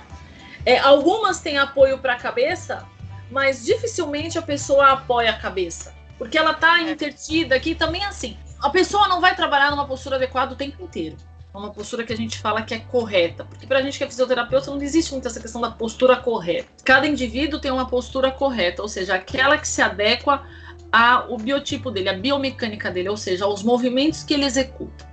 [0.64, 2.86] É, algumas têm apoio para a cabeça,
[3.32, 6.01] mas dificilmente a pessoa apoia a cabeça.
[6.22, 6.92] Porque ela tá é.
[6.92, 8.36] intertida aqui também assim.
[8.60, 11.16] A pessoa não vai trabalhar numa postura adequada o tempo inteiro.
[11.52, 13.44] É uma postura que a gente fala que é correta.
[13.44, 16.68] Porque pra gente que é fisioterapeuta não existe muito essa questão da postura correta.
[16.84, 20.46] Cada indivíduo tem uma postura correta, ou seja, aquela que se adequa
[20.92, 25.10] ao biotipo dele, a biomecânica dele, ou seja, aos movimentos que ele executa.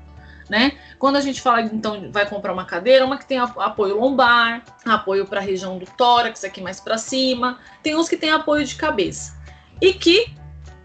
[0.47, 0.73] Né?
[0.99, 5.25] Quando a gente fala, então, vai comprar uma cadeira, uma que tem apoio lombar, apoio
[5.25, 8.75] para a região do tórax, aqui mais para cima, tem uns que tem apoio de
[8.75, 9.37] cabeça.
[9.81, 10.38] E que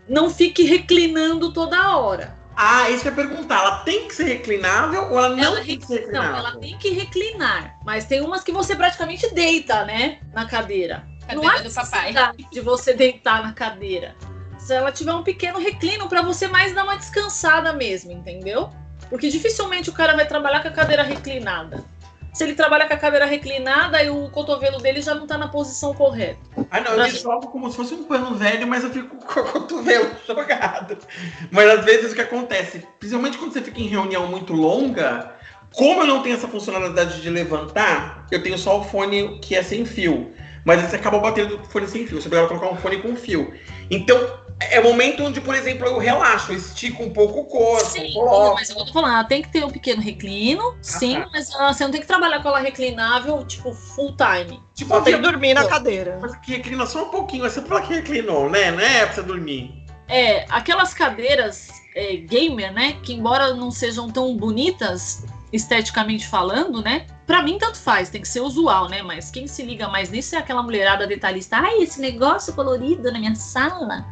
[0.09, 2.35] não fique reclinando toda hora.
[2.57, 3.61] Ah, isso que eu ia perguntar.
[3.61, 6.31] Ela tem que ser reclinável ou ela não ela tem que ser reclinável?
[6.31, 7.77] Não, ela tem que reclinar.
[7.85, 10.19] Mas tem umas que você praticamente deita, né?
[10.33, 11.05] Na cadeira.
[11.27, 12.15] cadeira não há do papai.
[12.53, 14.15] de você deitar na cadeira.
[14.59, 18.71] Se ela tiver um pequeno reclino para você mais dar uma descansada mesmo, entendeu?
[19.11, 21.85] Porque dificilmente o cara vai trabalhar com a cadeira reclinada
[22.35, 25.47] se ele trabalha com a cadeira reclinada e o cotovelo dele já não está na
[25.47, 26.41] posição correta.
[26.69, 29.41] Ah, não, eu me jogo como se fosse um pano velho, mas eu fico com
[29.41, 30.99] o cotovelo jogado.
[31.53, 35.33] Mas às vezes o que acontece, principalmente quando você fica em reunião muito longa,
[35.73, 39.63] como eu não tenho essa funcionalidade de levantar, eu tenho só o fone que é
[39.63, 40.33] sem fio.
[40.65, 42.21] Mas você acaba batendo o fone sem fio.
[42.21, 43.55] Você precisa colocar um fone com fio.
[43.91, 44.19] Então,
[44.61, 47.85] é o momento onde, por exemplo, eu relaxo, eu estico um pouco o corpo.
[47.91, 48.55] Sim, coloco.
[48.55, 51.29] mas eu tô falando, tem que ter um pequeno reclino, ah, sim, tá.
[51.33, 54.63] mas uh, você não tem que trabalhar com ela reclinável, tipo, full time.
[54.75, 56.19] Tipo, tem que dormir na cadeira.
[56.21, 58.71] Mas que reclina só um pouquinho, você fala que reclinou, né?
[58.71, 59.85] Não é pra você dormir.
[60.09, 62.97] É, aquelas cadeiras é, gamer, né?
[63.03, 67.07] Que embora não sejam tão bonitas, esteticamente falando, né?
[67.27, 69.03] Para mim, tanto faz, tem que ser usual, né?
[69.03, 71.57] Mas quem se liga mais nisso é aquela mulherada detalhista.
[71.57, 74.05] Ai, esse negócio colorido na minha sala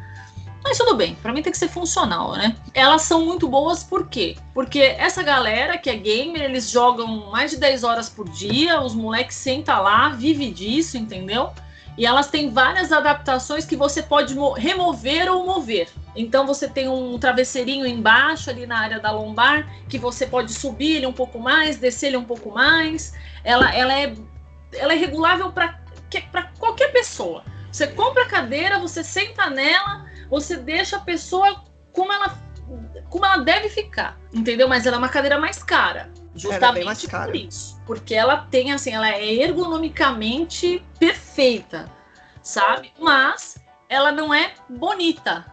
[0.62, 2.56] mas tudo bem, para mim tem que ser funcional, né?
[2.72, 4.36] Elas são muito boas por quê?
[4.54, 8.94] Porque essa galera que é gamer, eles jogam mais de 10 horas por dia, os
[8.94, 11.50] moleques sentam lá, vive disso, entendeu?
[11.96, 15.88] E elas têm várias adaptações que você pode remover ou mover.
[16.16, 20.96] Então você tem um travesseirinho embaixo ali na área da lombar que você pode subir
[20.96, 23.12] ele um pouco mais, descer ele um pouco mais.
[23.44, 24.14] Ela, ela é
[24.74, 25.78] ela é regulável para
[26.58, 27.44] qualquer pessoa.
[27.70, 32.38] Você compra a cadeira, você senta nela, você deixa a pessoa como ela,
[33.10, 34.66] como ela deve ficar, entendeu?
[34.66, 36.10] Mas ela é uma cadeira mais cara.
[36.34, 37.26] Justamente mais cara.
[37.26, 37.78] por isso.
[37.84, 41.84] Porque ela tem, assim, ela é ergonomicamente perfeita,
[42.42, 42.90] sabe?
[42.98, 43.58] Mas
[43.90, 45.44] ela não é bonita.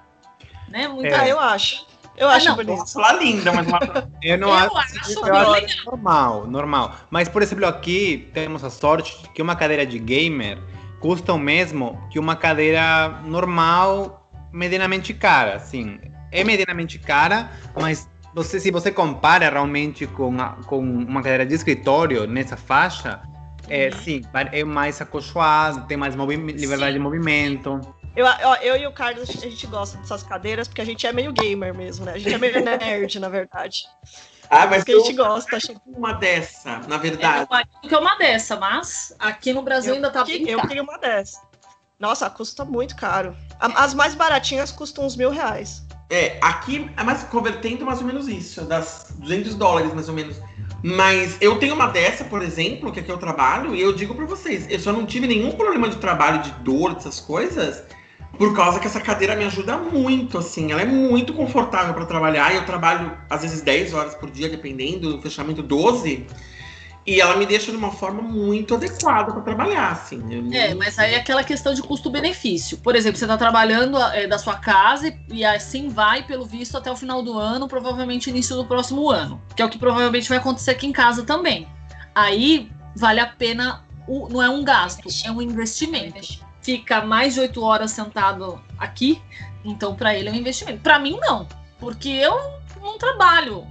[0.70, 0.88] Né?
[0.88, 1.10] Muita...
[1.10, 1.20] É.
[1.20, 1.86] Ah, eu acho.
[2.16, 2.78] Eu Ah, acho não, bonito.
[2.78, 3.80] Posso falar linda, mas uma...
[4.24, 5.86] Eu não Eu acho, acho eu bem acho legal.
[5.88, 6.96] normal, normal.
[7.10, 10.58] Mas, por exemplo, aqui temos a sorte que uma cadeira de gamer
[11.02, 14.19] custa o mesmo que uma cadeira normal,
[14.52, 16.00] medianamente cara, assim.
[16.32, 21.56] É medianamente cara, mas você, se você compara realmente com, a- com uma cadeira de
[21.56, 23.20] escritório nessa faixa,
[23.68, 27.80] é, sim, é mais acolchoado, tem mais liberdade de movimento.
[28.16, 31.14] Eu, eu, eu e o Carlos, a gente gosta dessas cadeiras porque a gente é
[31.14, 32.14] meio gamer mesmo, né?
[32.14, 33.86] A gente é meio nerd, na verdade.
[34.52, 35.58] Ah, mas Porque a gente gosta.
[35.86, 37.38] uma dessa, na É, verdade.
[37.38, 40.56] meu marido que é uma dessa, mas aqui no Brasil ainda tá Eu, bem eu
[40.58, 40.68] caro.
[40.68, 41.40] queria uma dessa.
[42.00, 43.36] Nossa, custa muito caro.
[43.60, 45.84] As mais baratinhas custam uns mil reais.
[46.10, 50.38] É, aqui é mais convertendo mais ou menos isso, das 200 dólares mais ou menos.
[50.82, 54.26] Mas eu tenho uma dessa, por exemplo, que aqui eu trabalho, e eu digo pra
[54.26, 57.84] vocês, eu só não tive nenhum problema de trabalho, de dor, dessas coisas,
[58.38, 62.54] por causa que essa cadeira me ajuda muito, assim, ela é muito confortável pra trabalhar,
[62.54, 66.26] e eu trabalho às vezes 10 horas por dia, dependendo do fechamento 12,
[67.06, 70.22] e ela me deixa de uma forma muito adequada pra trabalhar, assim.
[70.30, 72.78] Eu É, mas aí é aquela questão de custo-benefício.
[72.78, 76.78] Por exemplo, você está trabalhando é, da sua casa e, e assim vai, pelo visto,
[76.78, 79.42] até o final do ano, provavelmente início do próximo ano.
[79.56, 81.68] Que é o que provavelmente vai acontecer aqui em casa também.
[82.14, 86.40] Aí vale a pena, o- não é um gasto, é um investimento.
[86.62, 89.20] Fica mais de oito horas sentado aqui,
[89.64, 90.82] então para ele é um investimento.
[90.82, 91.48] Para mim, não,
[91.80, 92.38] porque eu
[92.82, 93.66] não trabalho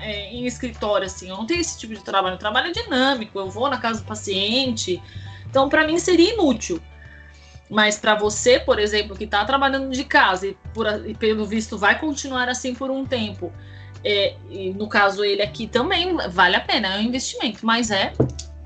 [0.00, 2.36] é, em escritório assim, eu não tenho esse tipo de trabalho.
[2.36, 5.02] O trabalho é dinâmico, eu vou na casa do paciente.
[5.48, 6.80] Então, para mim, seria inútil.
[7.70, 11.78] Mas para você, por exemplo, que está trabalhando de casa e, por, e pelo visto
[11.78, 13.52] vai continuar assim por um tempo,
[14.04, 14.36] é,
[14.76, 18.12] no caso ele aqui também vale a pena, é um investimento, mas é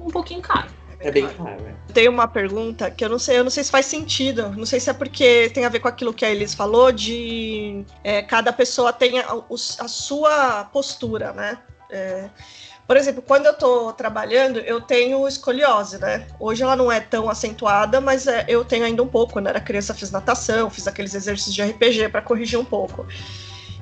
[0.00, 0.77] um pouquinho caro.
[1.00, 1.74] É bem claro, né?
[1.94, 4.50] Tem uma pergunta que eu não sei, eu não sei se faz sentido.
[4.50, 7.84] Não sei se é porque tem a ver com aquilo que a Elis falou de
[8.02, 11.58] é, cada pessoa tem a, a sua postura, né?
[11.90, 12.28] É,
[12.86, 16.26] por exemplo, quando eu tô trabalhando, eu tenho escoliose, né?
[16.40, 19.50] Hoje ela não é tão acentuada, mas é, eu tenho ainda um pouco, né?
[19.50, 23.06] Era criança, fiz natação, fiz aqueles exercícios de RPG para corrigir um pouco.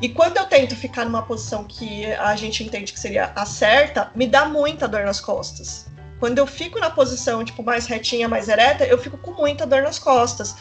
[0.02, 4.10] E quando eu tento ficar numa posição que a gente entende que seria a certa,
[4.14, 5.86] me dá muita dor nas costas.
[6.18, 9.82] Quando eu fico na posição, tipo, mais retinha, mais ereta, eu fico com muita dor
[9.82, 10.56] nas costas.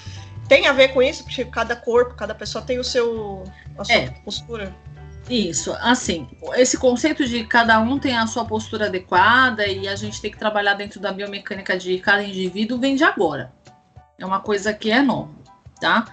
[0.47, 1.23] Tem a ver com isso?
[1.23, 3.43] Porque cada corpo, cada pessoa tem o seu,
[3.77, 4.09] a sua É.
[4.23, 4.75] postura.
[5.27, 10.21] Isso, assim, esse conceito de cada um tem a sua postura adequada e a gente
[10.21, 13.51] tem que trabalhar dentro da biomecânica de cada indivíduo vem de agora.
[14.19, 15.33] É uma coisa que é nova,
[15.81, 16.05] tá?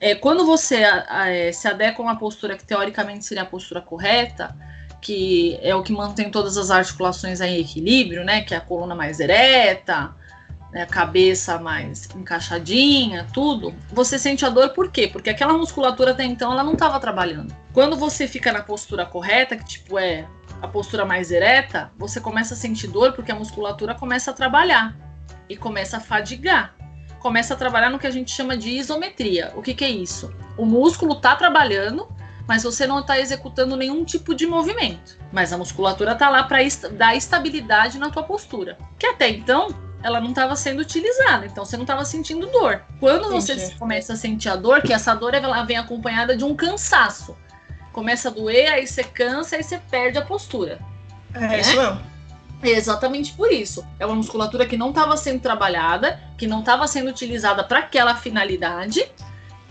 [0.00, 3.46] É, quando você a- a- é, se adequa a uma postura que teoricamente seria a
[3.46, 4.54] postura correta,
[5.02, 8.42] que é o que mantém todas as articulações em equilíbrio, né?
[8.42, 10.14] Que é a coluna mais ereta,
[10.72, 13.74] né, a cabeça mais encaixadinha, tudo.
[13.92, 15.06] Você sente a dor por quê?
[15.06, 17.54] Porque aquela musculatura até então ela não estava trabalhando.
[17.74, 20.26] Quando você fica na postura correta, que tipo é
[20.62, 24.96] a postura mais ereta, você começa a sentir dor porque a musculatura começa a trabalhar
[25.48, 26.74] e começa a fadigar.
[27.18, 29.52] Começa a trabalhar no que a gente chama de isometria.
[29.54, 30.32] O que, que é isso?
[30.56, 32.08] O músculo está trabalhando,
[32.52, 35.18] mas você não está executando nenhum tipo de movimento.
[35.32, 36.58] Mas a musculatura está lá para
[36.90, 38.76] dar estabilidade na tua postura.
[38.98, 42.82] Que até então ela não estava sendo utilizada, então você não estava sentindo dor.
[43.00, 43.74] Quando você Entendi.
[43.76, 47.34] começa a sentir a dor, que essa dor ela vem acompanhada de um cansaço.
[47.90, 50.78] Começa a doer, aí você cansa, aí você perde a postura.
[51.32, 52.02] É, isso mesmo.
[52.62, 53.82] É exatamente por isso.
[53.98, 58.14] É uma musculatura que não estava sendo trabalhada, que não estava sendo utilizada para aquela
[58.14, 59.10] finalidade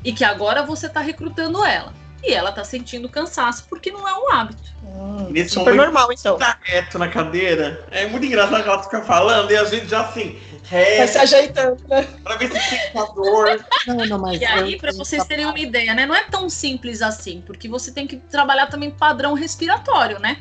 [0.03, 2.00] e que agora você está recrutando ela.
[2.23, 4.61] E ela está sentindo cansaço porque não é um hábito.
[4.83, 6.37] Hum, Nesse super momento- normal, então.
[6.37, 7.83] Tá reto na cadeira.
[7.91, 11.83] É muito engraçado que ela fica falando e a gente já assim, Vai se ajeitando,
[11.87, 12.07] né?
[12.23, 13.65] pra ver se a dor.
[13.87, 16.05] Não, não, mas E aí, para vocês terem uma ideia, né?
[16.05, 20.37] Não é tão simples assim, porque você tem que trabalhar também padrão respiratório, né?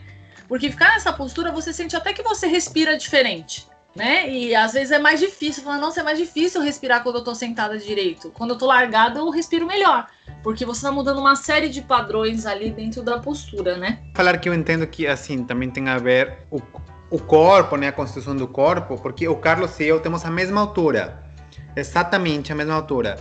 [0.46, 4.30] Porque ficar nessa postura, você sente até que você respira diferente, né?
[4.30, 5.62] E às vezes é mais difícil.
[5.62, 8.30] Fala, nossa, é mais difícil respirar quando eu tô sentada direito.
[8.30, 10.06] Quando eu tô largada, eu respiro melhor.
[10.42, 13.98] Porque você tá mudando uma série de padrões ali dentro da postura, né?
[14.14, 16.60] falar que eu entendo que assim também tem a ver o,
[17.10, 20.60] o corpo, né, a constituição do corpo, porque o Carlos e eu temos a mesma
[20.60, 21.22] altura,
[21.74, 23.18] exatamente a mesma altura.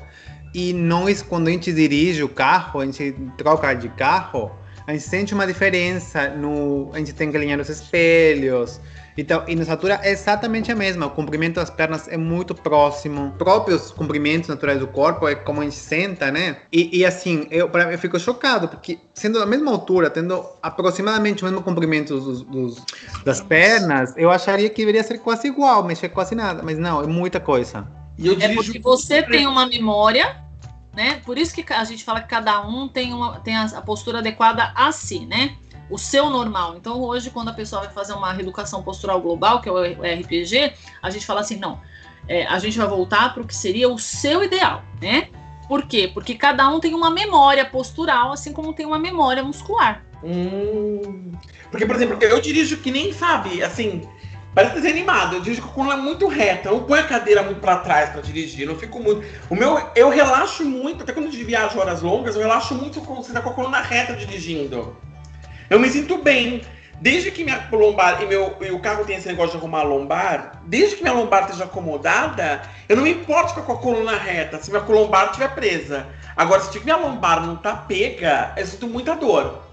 [0.53, 4.51] E nós, quando a gente dirige o carro, a gente troca de carro,
[4.87, 8.81] a gente sente uma diferença no, a gente tem que alinhar os espelhos.
[9.19, 11.07] Então, e nossa altura é exatamente a mesma.
[11.07, 13.33] O comprimento das pernas é muito próximo.
[13.37, 16.57] Próprios comprimentos naturais do corpo é como a gente senta, né?
[16.71, 21.43] E, e assim, eu, pra, eu fico chocado, porque sendo da mesma altura, tendo aproximadamente
[21.43, 22.83] o mesmo comprimento dos, dos-
[23.25, 26.63] das pernas, eu acharia que deveria ser quase igual, mexer quase nada.
[26.63, 27.85] Mas não, é muita coisa.
[28.17, 30.49] E eu É dirijo porque você tem uma memória
[30.93, 31.21] né?
[31.25, 34.73] Por isso que a gente fala que cada um tem, uma, tem a postura adequada
[34.75, 35.55] a si, né?
[35.89, 36.75] O seu normal.
[36.77, 40.73] Então, hoje, quando a pessoa vai fazer uma reeducação postural global, que é o RPG,
[41.01, 41.79] a gente fala assim: não,
[42.27, 45.29] é, a gente vai voltar para o que seria o seu ideal, né?
[45.67, 46.09] Por quê?
[46.13, 50.03] Porque cada um tem uma memória postural, assim como tem uma memória muscular.
[50.23, 51.31] Hum,
[51.71, 54.07] porque, por exemplo, eu dirijo que nem sabe, assim,
[54.53, 55.35] Parece desenho animado.
[55.35, 56.69] Eu dirijo com a coluna muito reta.
[56.69, 58.67] Eu não ponho a cadeira muito para trás para dirigir.
[58.67, 59.25] Não fico muito.
[59.49, 63.15] O meu, eu relaxo muito, até quando eu viajo horas longas, eu relaxo muito com
[63.15, 64.97] você tá com a coluna reta dirigindo.
[65.69, 66.61] Eu me sinto bem.
[67.01, 69.83] Desde que minha lombar e, meu, e o carro tem esse negócio de arrumar a
[69.83, 74.17] lombar, desde que minha lombar esteja acomodada, eu não me importo ficar com a coluna
[74.17, 76.07] reta, se minha lombar estiver presa.
[76.35, 79.63] Agora, se minha lombar não tá pega, eu sinto muita dor.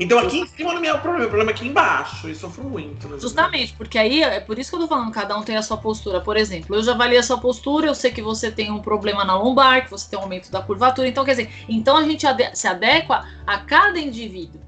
[0.00, 2.28] Então aqui em cima não é o problema, o problema é aqui embaixo.
[2.28, 3.08] E sofro muito.
[3.08, 3.18] Né?
[3.20, 5.76] Justamente, porque aí é por isso que eu tô falando, cada um tem a sua
[5.76, 6.20] postura.
[6.20, 9.24] Por exemplo, eu já avaliei a sua postura, eu sei que você tem um problema
[9.24, 11.08] na lombar, que você tem um aumento da curvatura.
[11.08, 14.67] Então, quer dizer, então a gente se adequa a cada indivíduo.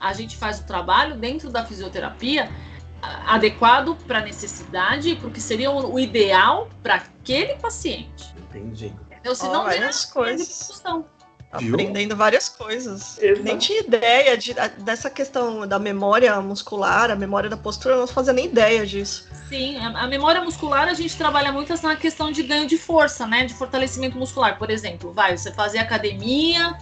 [0.00, 2.50] A gente faz o trabalho dentro da fisioterapia
[3.26, 8.34] adequado para a necessidade e para o que seria o ideal para aquele paciente.
[8.36, 8.92] Entendi.
[9.10, 9.34] Entendeu?
[9.34, 10.82] Senão, oh, várias coisas.
[11.52, 13.18] Aprendendo várias coisas.
[13.18, 13.42] Exato.
[13.42, 18.06] Nem tinha ideia de, dessa questão da memória muscular, a memória da postura, eu não
[18.06, 19.28] fazia nem ideia disso.
[19.48, 23.26] Sim, a, a, memória muscular a gente trabalha muito na questão de ganho de força,
[23.26, 23.44] né?
[23.44, 24.58] De fortalecimento muscular.
[24.58, 26.76] Por exemplo, vai, você fazer academia,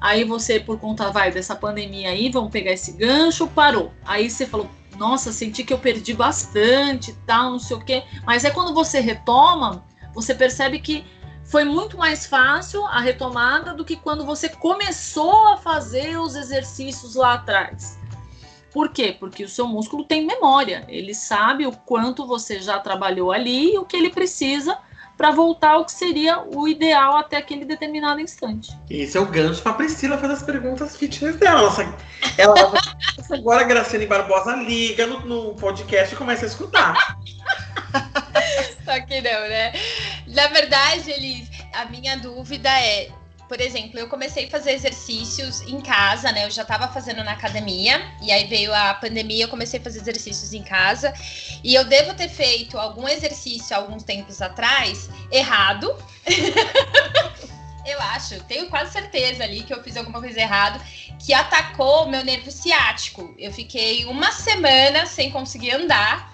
[0.00, 3.92] aí você, por conta, vai, dessa pandemia aí, vamos pegar esse gancho, parou.
[4.04, 8.02] Aí você falou, nossa, senti que eu perdi bastante, tal, não sei o quê.
[8.26, 9.84] Mas é quando você retoma,
[10.14, 11.04] você percebe que
[11.44, 17.14] foi muito mais fácil a retomada do que quando você começou a fazer os exercícios
[17.14, 17.98] lá atrás.
[18.72, 19.16] Por quê?
[19.18, 23.78] Porque o seu músculo tem memória, ele sabe o quanto você já trabalhou ali e
[23.78, 24.78] o que ele precisa
[25.18, 28.70] para voltar ao que seria o ideal até aquele determinado instante.
[28.88, 31.62] Esse é o gancho para Priscila fazer as perguntas fitness dela.
[31.62, 31.92] Nossa,
[32.38, 32.54] ela
[33.32, 37.18] agora a Graciane Barbosa liga no, no podcast e começa a escutar.
[38.84, 39.72] Só que não, né?
[40.28, 43.10] Na verdade, Elis, a minha dúvida é,
[43.48, 46.44] por exemplo, eu comecei a fazer exercícios em casa, né?
[46.44, 50.00] Eu já estava fazendo na academia, e aí veio a pandemia, eu comecei a fazer
[50.00, 51.14] exercícios em casa.
[51.64, 55.96] E eu devo ter feito algum exercício alguns tempos atrás errado.
[57.86, 60.78] eu acho, tenho quase certeza ali que eu fiz alguma coisa errada,
[61.18, 63.34] que atacou meu nervo ciático.
[63.38, 66.27] Eu fiquei uma semana sem conseguir andar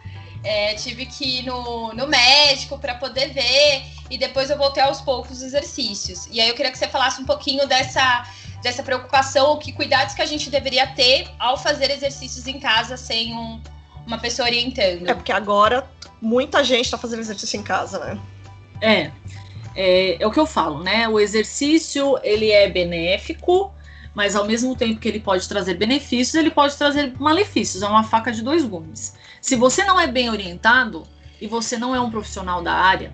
[0.45, 5.01] é, tive que ir no, no médico para poder ver e depois eu voltei aos
[5.01, 6.29] poucos os exercícios.
[6.31, 8.27] E aí eu queria que você falasse um pouquinho dessa,
[8.63, 13.35] dessa preocupação, que cuidados que a gente deveria ter ao fazer exercícios em casa sem
[13.35, 13.61] um,
[14.07, 15.09] uma pessoa orientando.
[15.09, 15.89] É porque agora
[16.21, 18.21] muita gente está fazendo exercício em casa, né?
[18.81, 19.11] É,
[19.75, 21.09] é, é o que eu falo, né?
[21.09, 23.73] O exercício ele é benéfico,
[24.15, 27.83] mas ao mesmo tempo que ele pode trazer benefícios, ele pode trazer malefícios.
[27.83, 29.15] É uma faca de dois gumes.
[29.41, 31.03] Se você não é bem orientado
[31.41, 33.13] e você não é um profissional da área,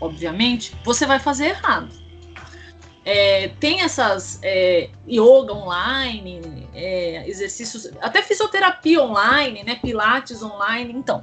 [0.00, 2.02] obviamente, você vai fazer errado.
[3.04, 10.92] É, tem essas é, yoga online, é, exercícios, até fisioterapia online, né, pilates online.
[10.92, 11.20] Então,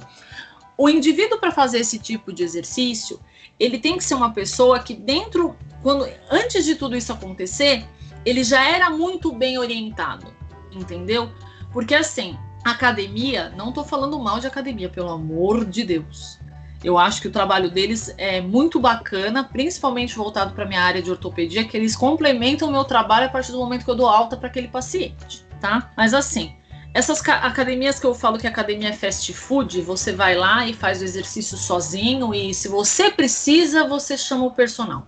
[0.76, 3.20] o indivíduo para fazer esse tipo de exercício,
[3.58, 7.84] ele tem que ser uma pessoa que dentro, quando antes de tudo isso acontecer,
[8.24, 10.26] ele já era muito bem orientado,
[10.72, 11.30] entendeu?
[11.72, 16.38] Porque assim, Academia, não estou falando mal de academia, pelo amor de Deus.
[16.84, 21.10] Eu acho que o trabalho deles é muito bacana, principalmente voltado para minha área de
[21.10, 24.36] ortopedia, que eles complementam o meu trabalho a partir do momento que eu dou alta
[24.36, 25.90] para aquele paciente, tá?
[25.96, 26.54] Mas assim,
[26.94, 31.00] essas academias que eu falo que academia é fast food, você vai lá e faz
[31.00, 35.06] o exercício sozinho e se você precisa, você chama o personal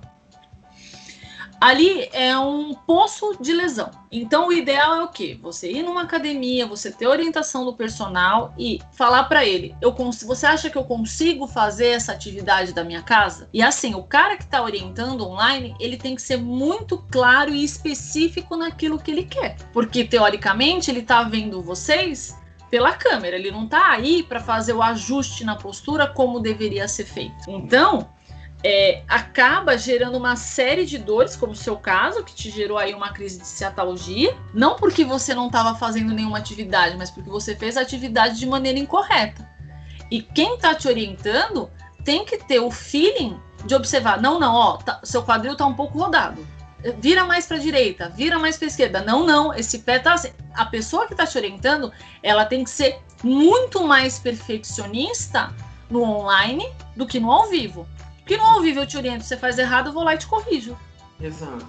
[1.63, 3.89] ali é um poço de lesão.
[4.11, 5.39] Então, o ideal é o quê?
[5.41, 9.95] Você ir numa academia, você ter orientação do personal e falar para ele: eu
[10.27, 13.49] você acha que eu consigo fazer essa atividade da minha casa?
[13.53, 17.63] E assim, o cara que está orientando online, ele tem que ser muito claro e
[17.63, 22.37] específico naquilo que ele quer, porque teoricamente ele está vendo vocês
[22.69, 27.05] pela câmera, ele não está aí para fazer o ajuste na postura como deveria ser
[27.05, 27.49] feito.
[27.49, 28.09] Então,
[28.65, 32.95] é, acaba gerando uma série de dores, como o seu caso, que te gerou aí
[32.95, 37.57] uma crise de ciatalgia, não porque você não estava fazendo nenhuma atividade, mas porque você
[37.57, 39.49] fez a atividade de maneira incorreta.
[40.11, 41.71] E quem está te orientando
[42.05, 45.75] tem que ter o feeling de observar, não, não, ó, tá, seu quadril está um
[45.75, 46.47] pouco rodado.
[46.99, 49.01] Vira mais para direita, vira mais para esquerda.
[49.03, 50.33] Não, não, esse pé tá assim.
[50.53, 51.93] A pessoa que está te orientando,
[52.23, 55.55] ela tem que ser muito mais perfeccionista
[55.89, 57.87] no online do que no ao vivo.
[58.33, 60.27] Porque no ao vivo eu te oriento, você faz errado, eu vou lá e te
[60.27, 60.75] corrijo.
[61.21, 61.67] Exato.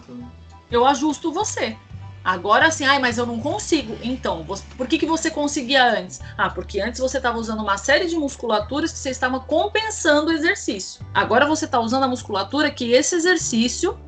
[0.71, 1.75] Eu ajusto você.
[2.23, 3.97] Agora sim, ai, mas eu não consigo.
[4.01, 6.21] Então, você, por que, que você conseguia antes?
[6.37, 10.33] Ah, porque antes você estava usando uma série de musculaturas que você estava compensando o
[10.33, 11.05] exercício.
[11.13, 13.99] Agora você está usando a musculatura que esse exercício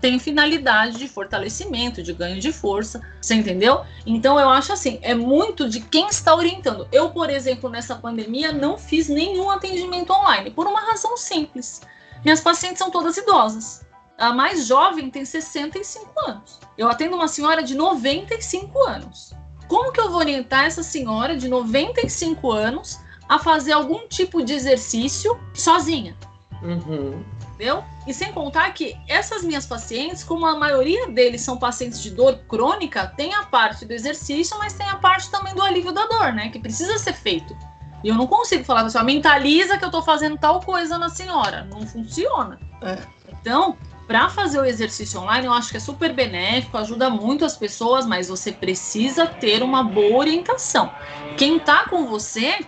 [0.00, 3.80] tem finalidade de fortalecimento, de ganho de força, você entendeu?
[4.06, 6.86] Então eu acho assim, é muito de quem está orientando.
[6.92, 11.80] Eu, por exemplo, nessa pandemia não fiz nenhum atendimento online por uma razão simples.
[12.24, 13.84] Minhas pacientes são todas idosas.
[14.16, 16.60] A mais jovem tem 65 anos.
[16.78, 19.34] Eu atendo uma senhora de 95 anos.
[19.68, 24.52] Como que eu vou orientar essa senhora de 95 anos a fazer algum tipo de
[24.52, 26.16] exercício sozinha?
[26.62, 27.22] Uhum.
[27.54, 27.84] Entendeu?
[28.06, 32.38] E sem contar que essas minhas pacientes, como a maioria deles são pacientes de dor
[32.48, 36.32] crônica, tem a parte do exercício, mas tem a parte também do alívio da dor,
[36.32, 36.48] né?
[36.48, 37.56] Que precisa ser feito.
[38.04, 41.66] E eu não consigo falar assim, mentaliza que eu tô fazendo tal coisa na senhora.
[41.72, 42.60] Não funciona.
[42.82, 42.98] É.
[43.40, 47.56] Então, para fazer o exercício online, eu acho que é super benéfico, ajuda muito as
[47.56, 50.92] pessoas, mas você precisa ter uma boa orientação.
[51.38, 52.66] Quem está com você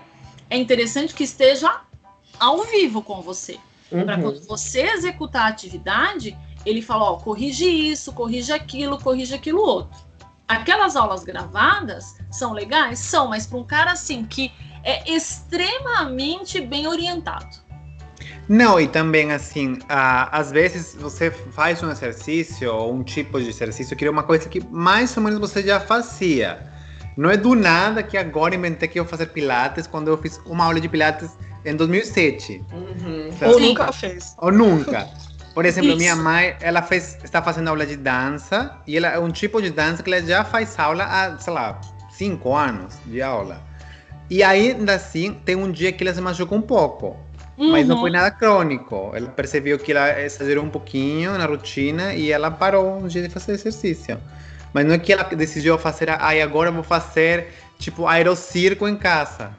[0.48, 1.82] é interessante que esteja
[2.40, 3.58] ao vivo com você.
[3.92, 4.04] Uhum.
[4.04, 9.60] Para quando você executar a atividade, ele fala: ó, corrige isso, corrige aquilo, corrige aquilo
[9.60, 10.00] outro.
[10.48, 13.00] Aquelas aulas gravadas são legais?
[13.00, 14.50] São, mas para um cara assim que
[14.88, 17.66] é extremamente bem orientado
[18.48, 23.96] não, e também assim, às vezes você faz um exercício ou um tipo de exercício
[23.96, 26.58] que é uma coisa que mais ou menos você já fazia.
[27.16, 30.64] Não é do nada que agora inventei que eu fazer pilates quando eu fiz uma
[30.64, 31.30] aula de pilates
[31.64, 32.62] em 2007.
[32.72, 33.28] Uhum.
[33.28, 34.36] Então, ou nunca fez.
[34.38, 35.08] Ou nunca.
[35.52, 35.98] Por exemplo, Isso.
[35.98, 39.70] minha mãe, ela fez, está fazendo aula de dança e ela é um tipo de
[39.70, 41.80] dança que ela já faz aula há, sei lá,
[42.10, 43.60] cinco anos de aula.
[44.28, 47.16] E ainda assim, tem um dia que ela se machucou um pouco.
[47.56, 47.72] Uhum.
[47.72, 49.12] Mas não foi nada crônico.
[49.14, 53.28] Ela percebeu que ela exagerou um pouquinho na rotina e ela parou um dia de
[53.28, 54.18] fazer exercício.
[54.72, 59.50] Mas não é que ela decidiu fazer, ai, agora vou fazer tipo aerocirco em casa.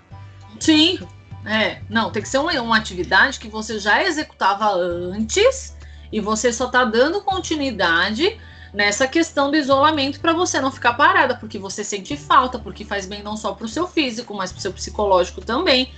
[0.59, 0.99] Sim,
[1.45, 1.79] é.
[1.89, 5.75] Não, tem que ser uma, uma atividade que você já executava antes
[6.11, 8.37] e você só tá dando continuidade
[8.73, 13.05] nessa questão do isolamento para você não ficar parada, porque você sente falta, porque faz
[13.05, 15.91] bem não só para o seu físico, mas para o seu psicológico também.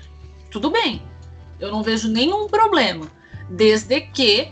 [0.51, 1.01] Tudo bem.
[1.59, 3.07] Eu não vejo nenhum problema,
[3.49, 4.51] desde que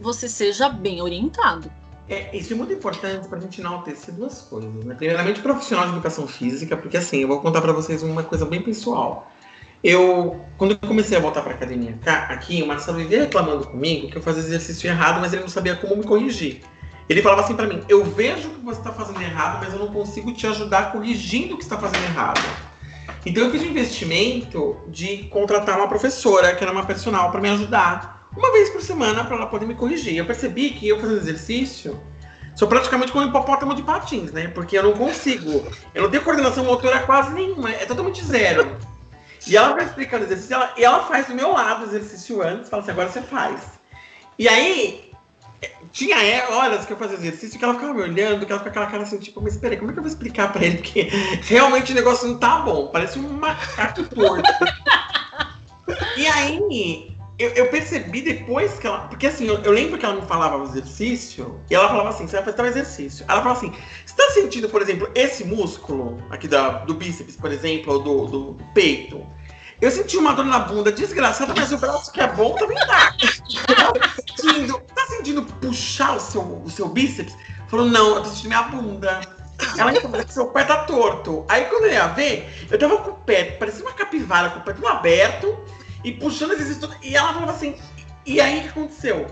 [0.00, 1.70] você seja bem orientado.
[2.08, 4.84] É, isso é muito importante para a gente enaltecer duas coisas.
[4.84, 4.94] Né?
[4.94, 8.62] Primeiramente, profissional de educação física, porque assim, eu vou contar para vocês uma coisa bem
[8.62, 9.30] pessoal.
[9.84, 14.16] Eu, quando eu comecei a voltar para academia aqui, o Marcelo vivia reclamando comigo que
[14.16, 16.62] eu fazia exercício errado, mas ele não sabia como me corrigir.
[17.08, 19.88] Ele falava assim para mim: Eu vejo que você está fazendo errado, mas eu não
[19.88, 22.40] consigo te ajudar corrigindo o que está fazendo errado.
[23.24, 27.48] Então eu fiz um investimento de contratar uma professora, que era uma personal, para me
[27.48, 30.16] ajudar uma vez por semana para ela poder me corrigir.
[30.16, 32.00] Eu percebi que eu fazendo exercício
[32.54, 34.48] sou praticamente como um hipopótamo de patins, né?
[34.48, 35.64] Porque eu não consigo.
[35.94, 38.76] Eu não tenho coordenação motora quase nenhuma, é totalmente zero.
[39.46, 42.42] E ela vai explicando o exercício, ela, e ela faz do meu lado o exercício
[42.42, 43.78] antes, fala assim, agora você faz.
[44.38, 45.07] E aí,
[45.92, 46.16] tinha
[46.50, 48.86] horas que eu fazia exercício que ela ficava me olhando, que ela ficava com aquela
[48.86, 50.78] cara assim, tipo, mas peraí, como é que eu vou explicar pra ele?
[50.78, 51.08] Porque
[51.42, 54.48] realmente o negócio não tá bom, parece um macaco torto.
[56.16, 59.06] e aí, eu, eu, percebi depois que ela.
[59.08, 62.26] Porque assim, eu, eu, lembro que ela me falava o exercício, e ela falava assim:
[62.26, 63.24] você vai fazer tal exercício.
[63.28, 63.72] Ela falava assim:
[64.04, 68.26] você tá sentindo, por exemplo, esse músculo aqui da, do bíceps, por exemplo, ou do,
[68.26, 69.24] do peito?
[69.80, 73.14] Eu senti uma dor na bunda desgraçada, mas o braço que é bom também tá.
[73.66, 77.36] Tá sentindo, tá sentindo puxar o seu, o seu bíceps?
[77.68, 79.20] Falou, não, eu tô sentindo minha bunda.
[79.76, 81.44] Ela então, que seu pé tá torto.
[81.48, 84.62] Aí quando eu ia ver, eu tava com o pé, parecia uma capivara, com o
[84.62, 85.58] pé tudo aberto
[86.04, 86.96] e puxando esses tudo.
[87.02, 87.76] E ela falava assim,
[88.24, 89.26] e aí o que aconteceu?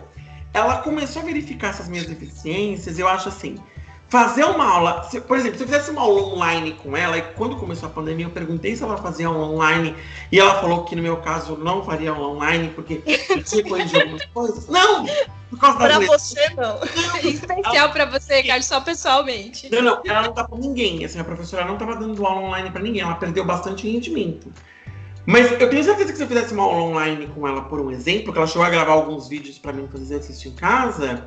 [0.53, 3.57] Ela começou a verificar essas minhas deficiências, eu acho assim,
[4.09, 7.22] fazer uma aula, se, por exemplo, se eu fizesse uma aula online com ela, e
[7.22, 9.96] quando começou a pandemia, eu perguntei se ela fazia aula online,
[10.30, 12.96] e ela falou que no meu caso não faria aula online, porque
[13.44, 14.68] tinha corrigir algumas coisas.
[14.68, 15.04] Não!
[15.50, 16.80] Por causa pra você, não.
[16.80, 17.30] não.
[17.30, 19.70] Especial para você, Carlos, só pessoalmente.
[19.70, 21.04] Não, não, ela não tá com ninguém.
[21.04, 24.52] Assim, a professora não tava dando aula online para ninguém, ela perdeu bastante rendimento.
[25.24, 27.90] Mas eu tenho certeza que se eu fizesse uma aula online com ela, por um
[27.90, 31.26] exemplo, que ela chegou a gravar alguns vídeos para mim fazer exercício em casa,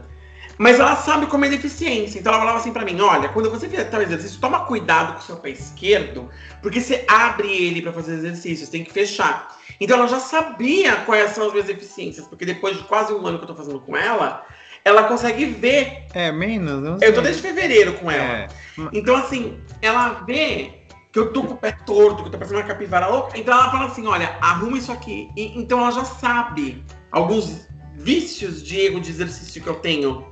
[0.59, 2.19] mas ela sabe como é deficiência.
[2.19, 5.19] Então ela falava assim para mim: olha, quando você fizer tal exercício, toma cuidado com
[5.19, 6.29] o seu pé esquerdo,
[6.61, 9.57] porque você abre ele para fazer exercício, você tem que fechar.
[9.79, 13.37] Então ela já sabia quais são as minhas deficiências, porque depois de quase um ano
[13.37, 14.45] que eu tô fazendo com ela,
[14.83, 16.03] ela consegue ver.
[16.13, 17.07] É, menos, não sei.
[17.07, 18.23] Eu tô desde fevereiro com ela.
[18.23, 18.47] É.
[18.91, 20.73] Então, assim, ela vê
[21.13, 23.39] que eu tô com o pé torto, que eu tô parecendo uma capivara louca.
[23.39, 25.29] Então ela fala assim: olha, arruma isso aqui.
[25.37, 26.83] E, então ela já sabe
[27.13, 30.28] alguns vícios de erro de exercício que eu tenho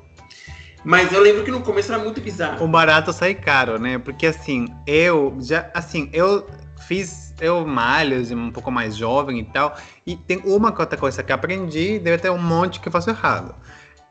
[0.87, 2.63] Mas eu lembro que no começo era muito bizarro.
[2.63, 3.97] O barato sai caro, né?
[3.97, 9.75] Porque assim, eu já, assim, eu fiz, eu malho, um pouco mais jovem e tal,
[10.05, 13.53] e tem uma outra coisa que aprendi, deve ter um monte que eu faço errado.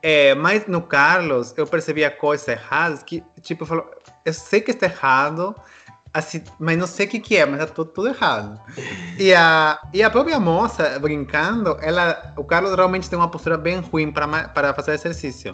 [0.02, 3.90] É, mas no Carlos, eu percebia coisas erradas que, tipo, eu, falo,
[4.22, 5.56] eu sei que está errado,
[6.16, 8.58] assim, mas não sei o que, que é, mas tá tudo, tudo errado.
[9.18, 13.80] E a, e a própria moça, brincando, ela, o Carlos realmente tem uma postura bem
[13.80, 15.52] ruim para fazer exercício.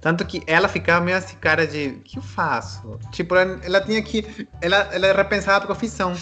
[0.00, 2.98] Tanto que ela ficava meio assim, cara de, o que eu faço?
[3.10, 6.14] Tipo, ela, ela tinha que, ela, ela repensava a profissão.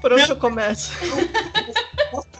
[0.00, 0.92] Por onde eu começo?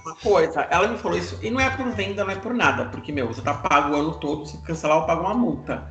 [0.03, 2.87] Uma coisa, ela me falou isso, e não é por venda, não é por nada,
[2.87, 5.87] porque, meu, você tá pago o ano todo, se cancelar, eu pago uma multa.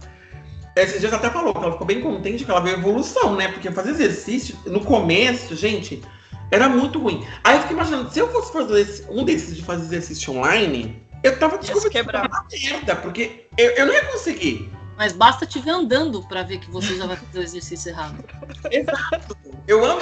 [0.75, 3.47] Esses dias até falou que ela ficou bem contente que ela viu evolução, né?
[3.47, 6.03] Porque fazer exercício, no começo, gente,
[6.51, 7.25] era muito ruim.
[7.43, 11.39] Aí eu fiquei imaginando, se eu fosse fazer um desses de fazer exercício online, eu
[11.39, 14.69] tava descobrindo uma merda, porque eu, eu não ia conseguir.
[14.97, 18.23] Mas basta te ver andando para ver que você já vai fazer o exercício errado.
[18.71, 19.37] Exato.
[19.67, 20.01] Eu amo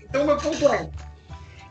[0.00, 0.90] Então, meu ponto é.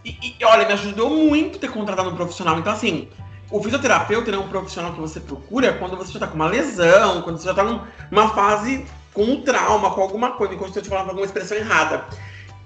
[0.03, 2.59] E, e, olha, me ajudou muito ter contratado um profissional.
[2.59, 3.07] Então, assim,
[3.51, 7.21] o fisioterapeuta é um profissional que você procura quando você já tá com uma lesão,
[7.21, 10.89] quando você já tá numa fase com um trauma, com alguma coisa, enquanto eu te
[10.89, 12.05] falando alguma expressão errada.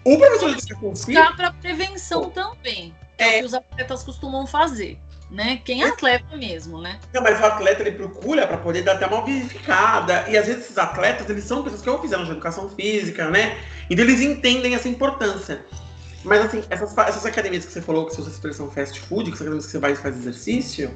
[0.03, 1.33] O professor de educação física.
[1.35, 2.93] para prevenção também.
[3.17, 5.59] É, é o que os atletas costumam fazer né?
[5.63, 6.99] Quem é atleta mesmo, né?
[7.13, 10.25] Não, mas o atleta ele procura para poder dar até uma verificada.
[10.29, 13.57] E às vezes esses atletas, eles são pessoas que eu fizeram de educação física, né?
[13.89, 15.65] Então eles entendem essa importância.
[16.25, 19.37] Mas assim, essas, essas academias que você falou, que você a expressão fast food, que,
[19.37, 20.91] que você vai e faz exercício,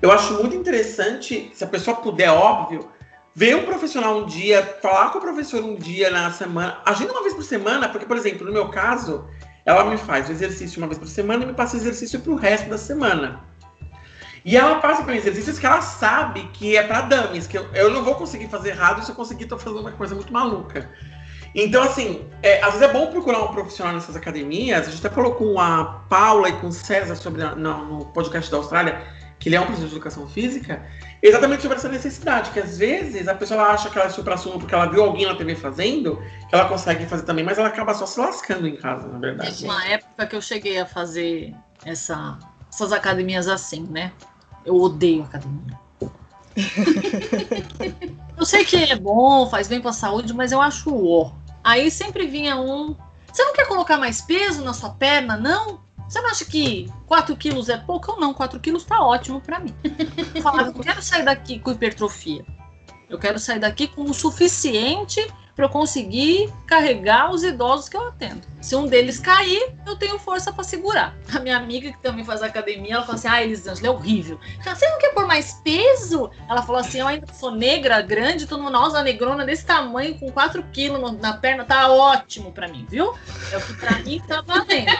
[0.00, 2.88] eu acho muito interessante, se a pessoa puder, óbvio,
[3.34, 7.22] ver um profissional um dia, falar com o professor um dia na semana, agenda uma
[7.22, 9.28] vez por semana, porque, por exemplo, no meu caso,
[9.66, 12.32] ela me faz o exercício uma vez por semana e me passa o exercício para
[12.32, 13.40] o resto da semana.
[14.44, 17.90] E ela passa para exercícios que ela sabe que é para dummies, que eu, eu
[17.90, 20.90] não vou conseguir fazer errado se eu conseguir estar fazendo uma coisa muito maluca.
[21.54, 24.88] Então, assim, é, às vezes é bom procurar um profissional nessas academias.
[24.88, 28.50] A gente até falou com a Paula e com o César sobre no, no podcast
[28.50, 29.00] da Austrália,
[29.38, 30.82] que ele é um professor de educação física,
[31.22, 34.74] exatamente sobre essa necessidade, que às vezes a pessoa acha que ela é supra-sumo porque
[34.74, 36.16] ela viu alguém na TV fazendo,
[36.48, 39.50] que ela consegue fazer também, mas ela acaba só se lascando em casa, na verdade.
[39.52, 42.38] Teve uma época que eu cheguei a fazer essa,
[42.72, 44.12] essas academias assim, né?
[44.64, 45.78] Eu odeio academia.
[48.38, 51.43] eu sei que é bom, faz bem pra saúde, mas eu acho ó.
[51.64, 52.94] Aí sempre vinha um.
[53.32, 55.80] Você não quer colocar mais peso na sua perna, não?
[56.06, 58.34] Você não acha que 4 quilos é pouco ou não?
[58.34, 59.74] 4 quilos tá ótimo para mim.
[60.34, 62.44] Eu falava, eu quero sair daqui com hipertrofia.
[63.08, 68.08] Eu quero sair daqui com o suficiente para eu conseguir carregar os idosos que eu
[68.08, 68.42] atendo.
[68.60, 71.14] Se um deles cair, eu tenho força para segurar.
[71.34, 74.40] A minha amiga que também faz academia, ela falou assim: "Ah, Elisângela, é horrível.
[74.64, 78.56] Você não quer pôr mais peso?" Ela falou assim: "Eu ainda sou negra, grande, tô
[78.56, 83.14] numa nossa negrona desse tamanho com 4 quilos na perna, tá ótimo para mim, viu?
[83.52, 84.90] É o que para mim tá valendo.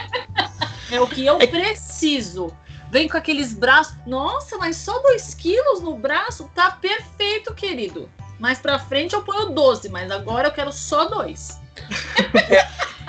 [0.91, 2.51] É o que eu preciso."
[2.91, 3.97] Vem com aqueles braços.
[4.05, 6.49] Nossa, mas só 2 quilos no braço?
[6.55, 8.09] Tá perfeito, querido.
[8.39, 11.59] Mais pra frente eu ponho 12, mas agora eu quero só dois.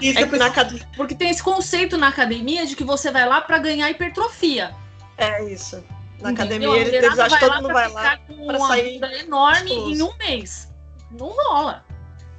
[0.00, 0.50] Isso é na
[0.96, 4.74] Porque tem esse conceito na academia de que você vai lá para ganhar hipertrofia.
[5.16, 5.82] É isso.
[6.20, 9.72] Na academia eles, eles acham que todo mundo vai lá com pra uma sair enorme
[9.72, 10.70] em um mês.
[11.10, 11.84] Não rola.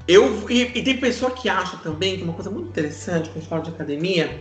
[0.08, 3.38] Eu, e, e, tem pessoa que acha também, que é uma coisa muito interessante quando
[3.38, 4.40] a gente fala de academia,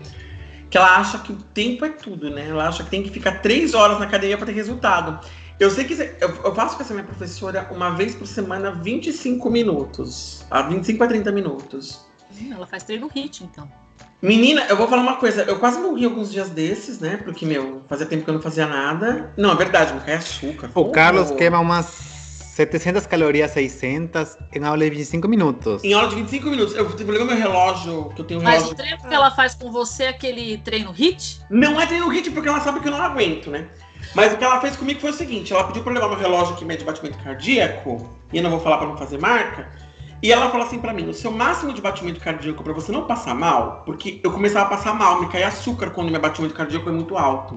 [0.70, 2.48] que ela acha que o tempo é tudo, né?
[2.48, 5.18] Ela acha que tem que ficar três horas na academia para ter resultado.
[5.58, 10.44] Eu sei que eu, faço com essa minha professora uma vez por semana 25 minutos.
[10.50, 12.06] A 25 a 30 minutos.
[12.50, 13.70] Ela faz treino HIT, então.
[14.20, 15.42] Menina, eu vou falar uma coisa.
[15.42, 17.18] Eu quase morri alguns dias desses, né?
[17.18, 19.32] Porque, meu, fazia tempo que eu não fazia nada.
[19.36, 20.70] Não, é verdade, não cai açúcar.
[20.74, 21.86] O Carlos queima umas
[22.56, 25.84] 700 calorias, 600 em aula de 25 minutos.
[25.84, 26.74] Em aula de 25 minutos.
[26.74, 28.72] Eu tipo, lembro meu relógio, que eu tenho um Mas relógio.
[28.72, 31.40] o treino que ela faz com você é aquele treino HIT?
[31.50, 33.68] Não é treino HIT, porque ela sabe que eu não aguento, né?
[34.14, 36.56] Mas o que ela fez comigo foi o seguinte: ela pediu para levar meu relógio
[36.56, 39.70] que mede batimento cardíaco, e eu não vou falar para não fazer marca.
[40.22, 43.06] E ela falou assim para mim: o seu máximo de batimento cardíaco para você não
[43.06, 46.88] passar mal, porque eu começava a passar mal, me caía açúcar quando meu batimento cardíaco
[46.88, 47.56] é muito alto.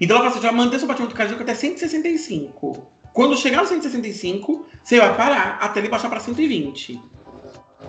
[0.00, 2.90] Então ela falou assim: já manter seu batimento cardíaco até 165.
[3.12, 7.00] Quando chegar no 165, você vai parar até ele baixar para 120.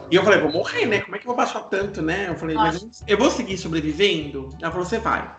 [0.10, 1.02] E eu falei, vou morrer, né?
[1.02, 2.28] Como é que eu vou baixar tanto, né?
[2.28, 4.50] Eu falei, mas eu vou seguir sobrevivendo?
[4.62, 5.30] Ela falou, você vai.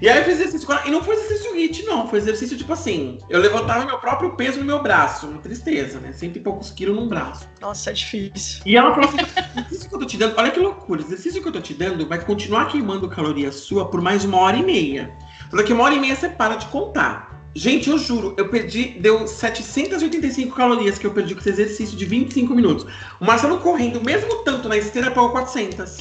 [0.00, 0.68] E aí eu fiz exercício.
[0.86, 2.08] E não foi exercício HIT, não.
[2.08, 3.18] Foi exercício tipo assim.
[3.28, 5.26] Eu levantava meu próprio peso no meu braço.
[5.26, 6.12] Uma tristeza, né?
[6.12, 7.48] Cento e poucos quilos num braço.
[7.60, 8.62] Nossa, é difícil.
[8.64, 9.18] E ela falou assim:
[9.58, 11.02] exercício que eu tô te dando, olha que loucura.
[11.02, 14.56] Exercício que eu tô te dando vai continuar queimando caloria sua por mais uma hora
[14.56, 15.10] e meia.
[15.50, 17.30] Falou que uma hora e meia você para de contar.
[17.52, 22.04] Gente, eu juro, eu perdi, deu 785 calorias que eu perdi com esse exercício de
[22.04, 22.86] 25 minutos.
[23.20, 25.98] O Marcelo correndo, mesmo tanto na esteira, pagou 400.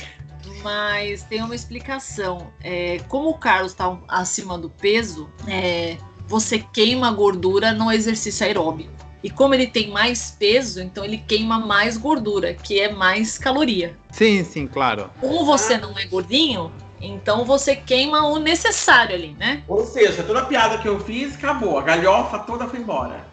[0.62, 2.52] Mas tem uma explicação.
[2.62, 5.98] É, como o Carlos está acima do peso, é,
[6.28, 8.92] você queima gordura no exercício aeróbico.
[9.22, 13.98] E como ele tem mais peso, então ele queima mais gordura, que é mais caloria.
[14.12, 15.10] Sim, sim, claro.
[15.20, 19.64] Como você não é gordinho, então você queima o necessário ali, né?
[19.68, 21.78] Ou seja, toda a piada que eu fiz acabou.
[21.78, 23.28] A galhofa toda foi embora.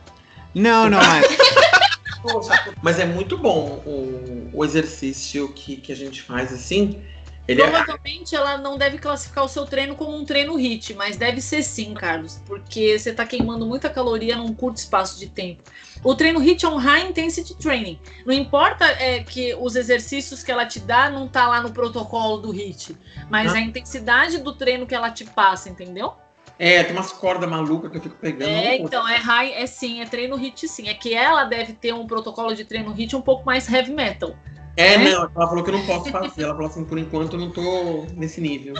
[0.52, 1.26] Não, não, mas.
[2.82, 7.00] mas é muito bom o, o exercício que, que a gente faz assim.
[7.48, 8.38] Ele é Provavelmente é...
[8.38, 11.94] ela não deve classificar o seu treino como um treino HIT, mas deve ser sim,
[11.94, 15.62] Carlos, porque você está queimando muita caloria num curto espaço de tempo.
[16.02, 17.98] O treino HIT é um High Intensity Training.
[18.24, 22.38] Não importa é, que os exercícios que ela te dá não tá lá no protocolo
[22.38, 22.96] do HIT,
[23.30, 23.58] mas ah.
[23.58, 26.14] a intensidade do treino que ela te passa, entendeu?
[26.58, 28.48] É, tem umas cordas malucas que eu fico pegando.
[28.48, 30.88] É, então, é high, é sim, é treino HIT sim.
[30.88, 34.34] É que ela deve ter um protocolo de treino HIT um pouco mais heavy metal.
[34.76, 35.10] É, né?
[35.10, 36.42] não, ela falou que eu não posso fazer.
[36.42, 38.74] Ela falou assim, por enquanto eu não tô nesse nível.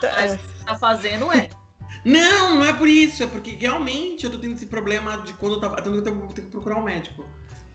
[0.00, 1.48] Tá, tá fazendo, é.
[2.04, 5.54] Não, não é por isso, é porque realmente eu tô tendo esse problema de quando
[5.54, 5.80] eu tava.
[5.80, 7.24] Eu tenho que procurar um médico.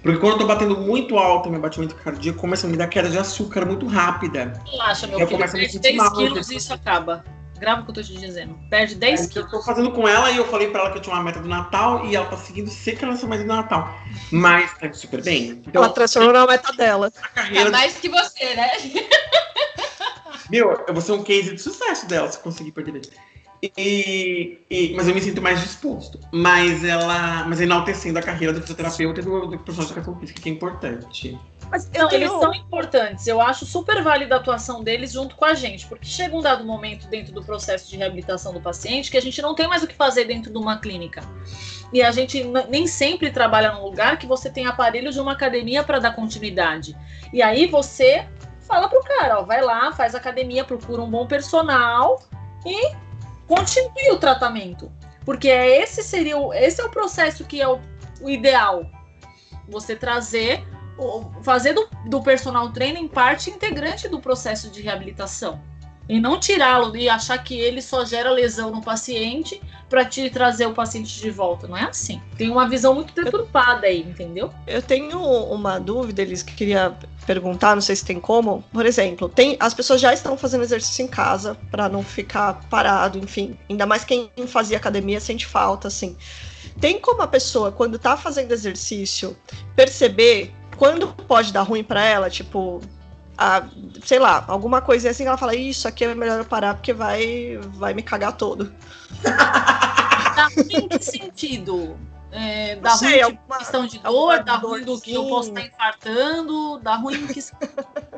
[0.02, 3.10] Porque quando eu tô batendo muito alto meu batimento cardíaco, começa a me dar queda
[3.10, 4.54] de açúcar muito rápida.
[4.66, 7.26] Relaxa, meu eu filho, perde 10 quilos e isso acaba.
[7.58, 8.60] Grava o que eu tô te dizendo.
[8.70, 9.52] Perde 10 é, quilos.
[9.52, 11.40] Eu tô fazendo com ela e eu falei pra ela que eu tinha uma meta
[11.40, 13.94] do Natal e ela tá seguindo seca nessa meta do Natal.
[14.32, 15.62] Mas tá super bem.
[15.66, 17.12] Então, ela transformou na meta dela.
[17.34, 17.70] Carreira...
[17.70, 18.70] É mais que você, né?
[20.50, 23.02] Meu, eu vou ser um case de sucesso dela se conseguir perder.
[23.78, 26.20] E, e, mas eu me sinto mais disposto.
[26.32, 27.46] Mas ela.
[27.46, 30.52] Mas enaltecendo a carreira do fisioterapeuta e do, do profissional de educação física, que é
[30.52, 31.40] importante.
[31.70, 33.26] Mas não, eles são importantes.
[33.28, 36.64] Eu acho super válida a atuação deles junto com a gente, porque chega um dado
[36.64, 39.88] momento dentro do processo de reabilitação do paciente que a gente não tem mais o
[39.88, 41.24] que fazer dentro de uma clínica.
[41.92, 45.84] E a gente nem sempre trabalha num lugar que você tem aparelhos de uma academia
[45.84, 46.96] para dar continuidade.
[47.34, 48.28] E aí você
[48.68, 52.20] fala pro cara, ó, vai lá, faz academia, procura um bom personal
[52.66, 52.96] e
[53.48, 54.92] continue o tratamento.
[55.24, 57.80] Porque é esse seria o, esse é o processo que é o,
[58.22, 58.86] o ideal.
[59.68, 60.64] Você trazer
[61.42, 65.62] fazer do, do personal training parte integrante do processo de reabilitação.
[66.08, 70.68] E não tirá-lo e achar que ele só gera lesão no paciente para te trazer
[70.68, 71.68] o paciente de volta.
[71.68, 72.22] Não é assim.
[72.38, 74.54] Tem uma visão muito deturpada aí, entendeu?
[74.68, 76.96] Eu tenho uma dúvida, eles que queria
[77.26, 78.64] perguntar, não sei se tem como.
[78.72, 83.18] Por exemplo, tem as pessoas já estão fazendo exercício em casa para não ficar parado,
[83.18, 83.58] enfim.
[83.70, 86.16] Ainda mais quem fazia academia sente falta, assim.
[86.80, 89.36] Tem como a pessoa, quando tá fazendo exercício,
[89.76, 92.82] perceber quando pode dar ruim para ela, tipo,
[93.38, 93.64] a,
[94.04, 97.58] sei lá, alguma coisa assim, ela fala, isso aqui é melhor eu parar porque vai,
[97.74, 98.74] vai me cagar todo.
[99.24, 101.98] Dá ruim em que sentido?
[102.32, 105.62] É, dá sei, ruim alguma, questão de dor, dá ruim do que eu posso estar
[105.62, 107.40] infartando, dá ruim que.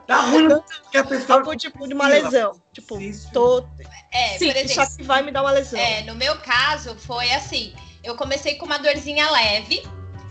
[0.08, 0.48] dá ruim
[0.92, 1.40] que a pessoa.
[1.40, 2.60] Algum tipo de uma lesão.
[2.74, 2.98] Tipo,
[3.32, 3.64] tô.
[4.12, 5.80] É, Sim, por exemplo, isso aqui vai me dar uma lesão.
[5.80, 9.84] É, no meu caso, foi assim: eu comecei com uma dorzinha leve,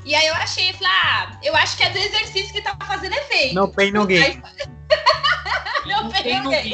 [0.06, 3.12] e aí eu achei, falei, ah, eu acho que é do exercício que tá fazendo
[3.12, 3.54] efeito.
[3.72, 4.40] Pain, no gain.
[5.84, 6.72] no pain, no gain.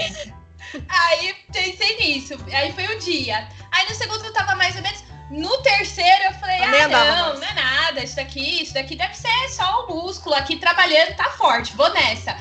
[0.87, 2.35] Aí pensei nisso.
[2.53, 3.49] Aí foi o dia.
[3.71, 5.03] Aí no segundo eu tava mais ou menos.
[5.31, 8.05] No terceiro eu falei, ah, não, não é nada.
[8.05, 12.37] Isso daqui, isso daqui deve ser só o músculo aqui trabalhando, tá forte, vou nessa.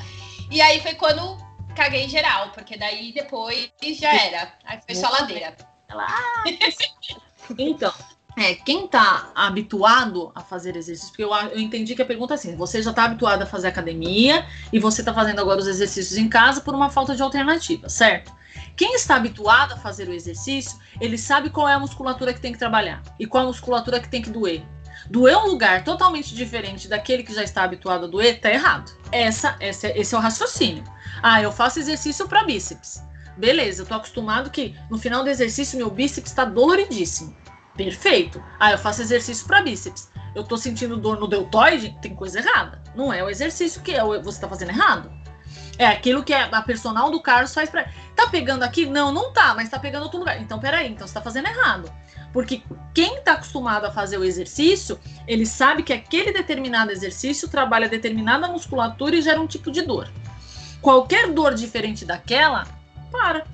[0.50, 1.38] E aí foi quando
[1.74, 4.52] caguei geral, porque daí depois já era.
[4.66, 5.56] Aí foi só ladeira.
[5.88, 6.44] Ela, ah,
[7.58, 7.94] então,
[8.36, 12.36] é, quem está habituado a fazer exercícios, porque eu, eu entendi que a pergunta é
[12.36, 16.16] assim: você já está habituado a fazer academia e você está fazendo agora os exercícios
[16.16, 18.32] em casa por uma falta de alternativa, certo?
[18.76, 22.52] Quem está habituado a fazer o exercício, ele sabe qual é a musculatura que tem
[22.52, 24.62] que trabalhar e qual a musculatura que tem que doer.
[25.10, 28.92] Doer um lugar totalmente diferente daquele que já está habituado a doer, tá errado.
[29.10, 30.84] Essa, essa, esse é o raciocínio.
[31.22, 33.02] Ah, eu faço exercício para bíceps.
[33.36, 37.34] Beleza, eu tô acostumado que no final do exercício meu bíceps está doloridíssimo.
[37.76, 38.42] Perfeito.
[38.58, 40.10] Ah, eu faço exercício para bíceps.
[40.34, 42.82] Eu tô sentindo dor no deltoide, tem coisa errada.
[42.94, 45.10] Não é o exercício que é, você tá fazendo errado.
[45.78, 47.90] É aquilo que a personal do Carlos faz para.
[48.14, 48.86] Tá pegando aqui?
[48.86, 50.40] Não, não tá, mas tá pegando outro lugar.
[50.40, 51.90] Então, peraí, então você tá fazendo errado.
[52.32, 52.62] Porque
[52.94, 58.48] quem tá acostumado a fazer o exercício, ele sabe que aquele determinado exercício trabalha determinada
[58.48, 60.10] musculatura e gera um tipo de dor.
[60.80, 62.66] Qualquer dor diferente daquela,
[63.10, 63.44] para.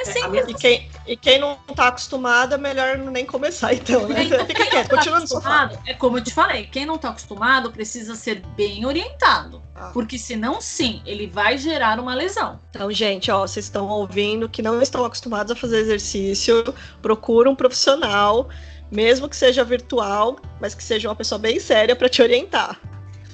[0.00, 0.44] É simples.
[0.48, 4.24] E quem, e quem não tá acostumado, é melhor nem começar, então, né?
[4.46, 5.70] Fica quieto, tá continua no sofá.
[5.86, 9.62] É como eu te falei, quem não tá acostumado precisa ser bem orientado.
[9.74, 9.90] Ah.
[9.92, 12.58] Porque senão, sim, ele vai gerar uma lesão.
[12.70, 17.54] Então, gente, ó, vocês estão ouvindo que não estão acostumados a fazer exercício, procura um
[17.54, 18.48] profissional
[18.90, 22.80] Mesmo que seja virtual, mas que seja uma pessoa bem séria para te orientar.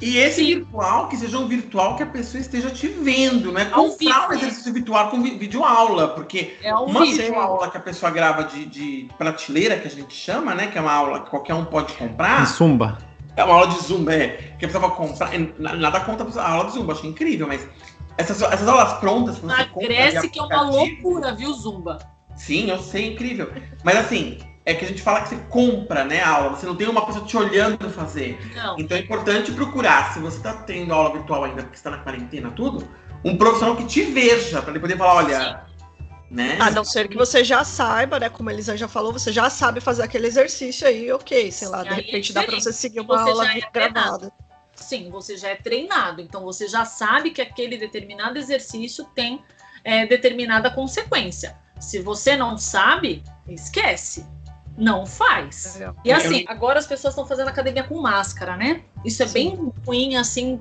[0.00, 0.56] E esse Sim.
[0.56, 4.32] virtual, que seja um virtual que a pessoa esteja te vendo, não é comprar um
[4.34, 8.66] exercício virtual com vídeo aula, porque é uma vídeo aula que a pessoa grava de,
[8.66, 10.66] de, prateleira, que a gente chama, né?
[10.66, 12.44] Que é uma aula que qualquer um pode comprar.
[12.44, 12.98] De zumba.
[13.36, 14.54] É uma aula de zumba, é.
[14.58, 15.30] Que a pessoa vai comprar.
[15.58, 17.66] Nada contra a aula de zumba, acho incrível, mas
[18.18, 21.98] essas, essas aulas prontas você Cresce que é uma loucura, viu, zumba?
[22.34, 23.50] Sim, eu sei, incrível.
[23.82, 26.56] Mas assim, é que a gente fala que você compra, né, a aula.
[26.56, 28.36] Você não tem uma pessoa te olhando fazer.
[28.52, 28.76] Não.
[28.76, 32.50] Então é importante procurar, se você está tendo aula virtual ainda, porque está na quarentena,
[32.50, 32.86] tudo,
[33.24, 35.66] um profissional que te veja, para ele poder falar, olha.
[36.28, 36.58] Né?
[36.60, 38.28] A não ser que você já saiba, né?
[38.28, 41.84] Como a Elisa já falou, você já sabe fazer aquele exercício aí, ok, sei lá,
[41.84, 44.32] de repente dá para você seguir uma você aula é gravada.
[44.74, 49.40] Sim, você já é treinado, então você já sabe que aquele determinado exercício tem
[49.84, 51.56] é, determinada consequência.
[51.78, 54.26] Se você não sabe, esquece
[54.76, 55.80] não faz.
[56.04, 58.82] E assim, agora as pessoas estão fazendo academia com máscara, né?
[59.04, 59.32] Isso é Sim.
[59.32, 60.60] bem ruim, assim,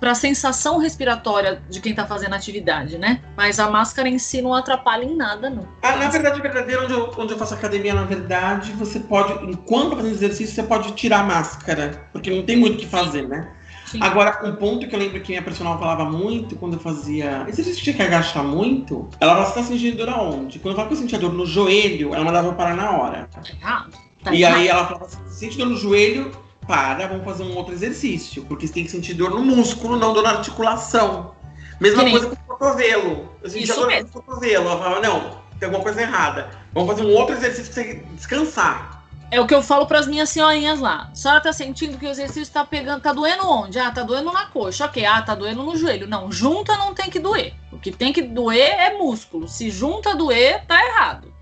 [0.00, 3.22] para a sensação respiratória de quem está fazendo atividade, né?
[3.36, 5.68] Mas a máscara em si não atrapalha em nada, não.
[5.80, 9.94] Ah, na verdade, verdadeira, onde eu, onde eu faço academia, na verdade, você pode, enquanto
[9.94, 13.48] fazendo exercício, você pode tirar a máscara, porque não tem muito o que fazer, né?
[13.92, 13.98] Sim.
[14.00, 17.76] Agora, um ponto que eu lembro que minha personal falava muito quando eu fazia exercício
[17.76, 20.58] que tinha que agachar muito, ela falava, você tá sentindo dor aonde?
[20.58, 23.28] Quando eu falava que eu sentia dor no joelho, ela mandava eu parar na hora.
[23.62, 23.86] Ah,
[24.24, 26.32] tá e aí ela falava, se sente dor no joelho,
[26.66, 30.14] para, vamos fazer um outro exercício, porque você tem que sentir dor no músculo, não
[30.14, 31.34] dor na articulação.
[31.78, 33.28] Mesma coisa com o cotovelo.
[33.42, 34.68] Eu sentia dor no cotovelo.
[34.68, 36.48] Ela falava, não, tem alguma coisa errada.
[36.72, 39.01] Vamos fazer um outro exercício para você descansar.
[39.32, 41.08] É o que eu falo para as minhas senhorinhas lá.
[41.10, 43.78] A senhora tá sentindo que o exercício tá pegando, tá doendo onde?
[43.78, 44.84] Ah, tá doendo na coxa.
[44.84, 46.06] Ok, ah, tá doendo no joelho.
[46.06, 47.54] Não, junta não tem que doer.
[47.72, 49.48] O que tem que doer é músculo.
[49.48, 51.32] Se junta doer, tá errado.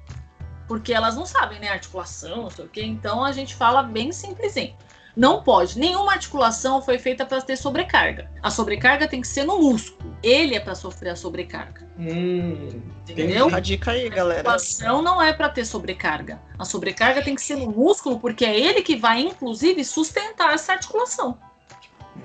[0.69, 1.69] Porque elas não sabem, né?
[1.69, 2.85] Articulação, não sei o quê.
[2.85, 4.77] Então a gente fala bem simplesinho.
[5.17, 5.79] Não pode.
[5.79, 8.31] Nenhuma articulação foi feita para ter sobrecarga.
[8.43, 10.15] A sobrecarga tem que ser no músculo.
[10.23, 11.87] Ele é para sofrer a sobrecarga.
[11.99, 13.53] Hum, Entendeu?
[13.53, 14.49] A dica aí, galera.
[14.49, 16.41] A articulação não é para ter sobrecarga.
[16.59, 20.73] A sobrecarga tem que ser no músculo, porque é ele que vai, inclusive, sustentar essa
[20.73, 21.39] articulação.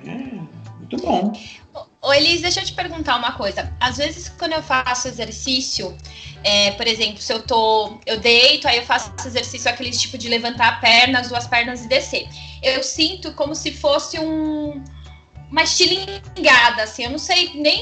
[0.06, 0.12] É,
[0.78, 1.34] muito bom.
[2.06, 3.74] Ô, Elis, deixa eu te perguntar uma coisa.
[3.80, 5.98] Às vezes, quando eu faço exercício,
[6.44, 7.98] é, por exemplo, se eu tô.
[8.06, 11.84] Eu deito, aí eu faço exercício, aquele tipo de levantar a perna, as duas pernas
[11.84, 12.28] e descer.
[12.62, 14.84] Eu sinto como se fosse um,
[15.50, 17.06] uma estilingada, assim.
[17.06, 17.82] Eu não sei nem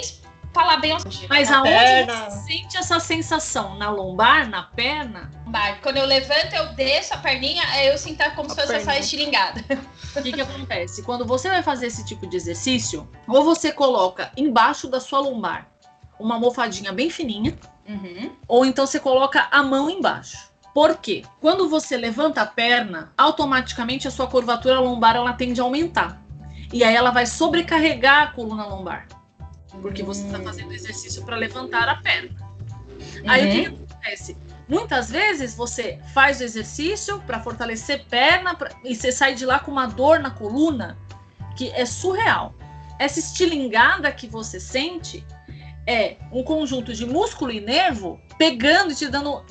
[0.53, 0.95] falar bem
[1.27, 2.29] Mas aonde perna.
[2.29, 3.75] você sente essa sensação?
[3.75, 5.31] Na lombar, na perna?
[5.45, 5.81] Lombar.
[5.81, 9.63] Quando eu levanto, eu desço a perninha, eu sinto como a se fosse essa estilingada.
[10.15, 11.01] O que, que acontece?
[11.01, 15.67] Quando você vai fazer esse tipo de exercício, ou você coloca embaixo da sua lombar
[16.19, 17.57] uma almofadinha bem fininha,
[17.89, 18.31] uhum.
[18.47, 20.53] ou então você coloca a mão embaixo.
[20.71, 21.23] Por quê?
[21.41, 26.21] Quando você levanta a perna, automaticamente a sua curvatura lombar ela tende a aumentar.
[26.71, 29.07] E aí ela vai sobrecarregar a coluna lombar
[29.81, 32.29] porque você está fazendo exercício para levantar a perna.
[32.89, 33.29] Uhum.
[33.29, 34.37] Aí o que, que, acontece?
[34.67, 39.59] Muitas vezes você faz o exercício para fortalecer perna pra, e você sai de lá
[39.59, 40.97] com uma dor na coluna
[41.55, 42.55] que é surreal.
[42.99, 45.25] Essa estilingada que você sente
[45.85, 49.43] é um conjunto de músculo e nervo pegando e te dando.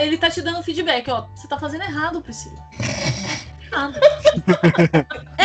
[0.00, 1.26] Ele tá te dando feedback, ó.
[1.34, 2.58] Você tá fazendo errado, Priscila.
[3.70, 4.00] Errado.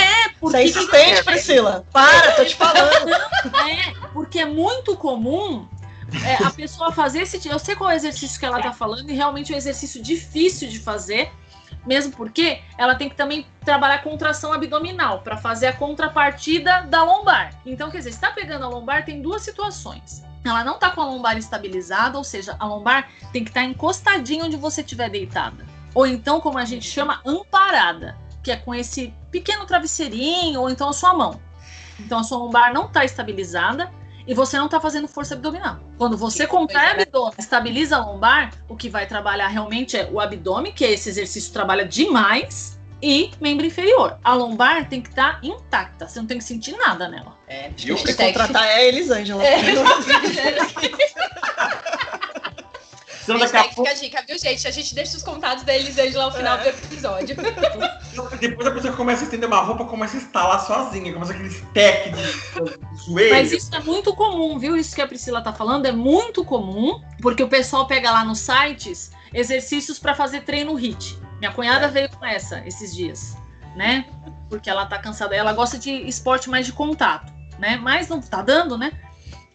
[0.45, 1.85] porque, Você insistente, Priscila.
[1.91, 3.09] Para, tô te falando.
[3.45, 5.67] É, porque é muito comum
[6.23, 7.47] é, a pessoa fazer esse.
[7.47, 10.01] Eu sei qual é o exercício que ela tá falando, e realmente é um exercício
[10.01, 11.31] difícil de fazer,
[11.85, 17.59] mesmo porque ela tem que também trabalhar contração abdominal para fazer a contrapartida da lombar.
[17.65, 20.23] Então, quer dizer, se tá pegando a lombar, tem duas situações.
[20.43, 23.65] Ela não tá com a lombar estabilizada, ou seja, a lombar tem que estar tá
[23.65, 25.65] encostadinha onde você estiver deitada.
[25.93, 28.15] Ou então, como a gente chama, amparada
[28.45, 31.41] que é com esse pequeno travesseirinho ou então a sua mão.
[31.99, 33.91] Então a sua lombar não está estabilizada
[34.27, 35.79] e você não está fazendo força abdominal.
[35.97, 40.19] Quando você contrai o abdômen, estabiliza a lombar, o que vai trabalhar realmente é o
[40.19, 44.17] abdômen, que esse exercício trabalha demais, e membro inferior.
[44.23, 47.37] A lombar tem que estar tá intacta, você não tem que sentir nada nela.
[47.47, 49.43] É, gente tem que contratar é a Elisângela.
[49.43, 49.61] É.
[53.25, 53.89] Senão daqui a pouco...
[53.89, 54.67] Fica a dica, viu, gente?
[54.67, 56.63] A gente deixa os contatos da Elisângela ao final é.
[56.63, 57.35] do episódio.
[58.39, 62.11] Depois a pessoa começa a estender uma roupa, começa a instalar sozinha, começa aquele tech
[62.11, 63.33] de joelho.
[63.33, 64.77] Mas isso é muito comum, viu?
[64.77, 68.39] Isso que a Priscila tá falando é muito comum, porque o pessoal pega lá nos
[68.39, 71.17] sites exercícios para fazer treino HIT.
[71.39, 71.89] Minha cunhada é.
[71.89, 73.35] veio com essa esses dias,
[73.75, 74.05] né?
[74.49, 75.35] Porque ela tá cansada.
[75.35, 77.75] Ela gosta de esporte mais de contato, né?
[77.77, 78.91] Mas não tá dando, né?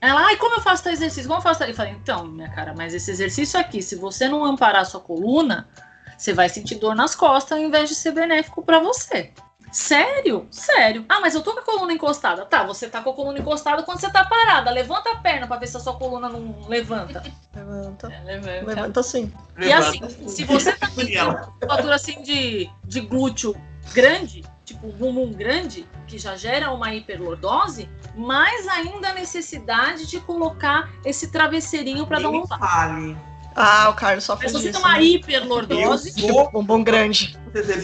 [0.01, 1.29] Ela, ai, como eu faço tal exercício?
[1.29, 1.69] Como eu faço tal?
[1.69, 5.01] Eu falei, então, minha cara, mas esse exercício aqui, se você não amparar a sua
[5.01, 5.69] coluna,
[6.17, 9.33] Você vai sentir dor nas costas ao invés de ser benéfico para você.
[9.73, 10.47] Sério?
[10.51, 11.07] Sério.
[11.09, 12.45] Ah, mas eu tô com a coluna encostada.
[12.45, 14.71] Tá, você tá com a coluna encostada quando você tá parada.
[14.71, 17.23] Levanta a perna pra ver se a sua coluna não levanta.
[17.57, 18.13] Levanta.
[18.13, 18.67] É, levanta.
[18.67, 19.33] Levanta sim.
[19.59, 21.47] E assim, se você tá com Daniela.
[21.47, 23.57] musculatura assim de, de glúteo
[23.95, 27.89] grande, tipo um bumbum grande, que já gera uma hiperlordose,
[28.21, 33.17] mais ainda a necessidade de colocar esse travesseirinho para dar um fale.
[33.57, 34.81] Ah, o Carlos sofre Mas você disso.
[34.81, 35.05] tem uma né?
[35.05, 37.37] hiperlordose, Eu sou Bumbum grande.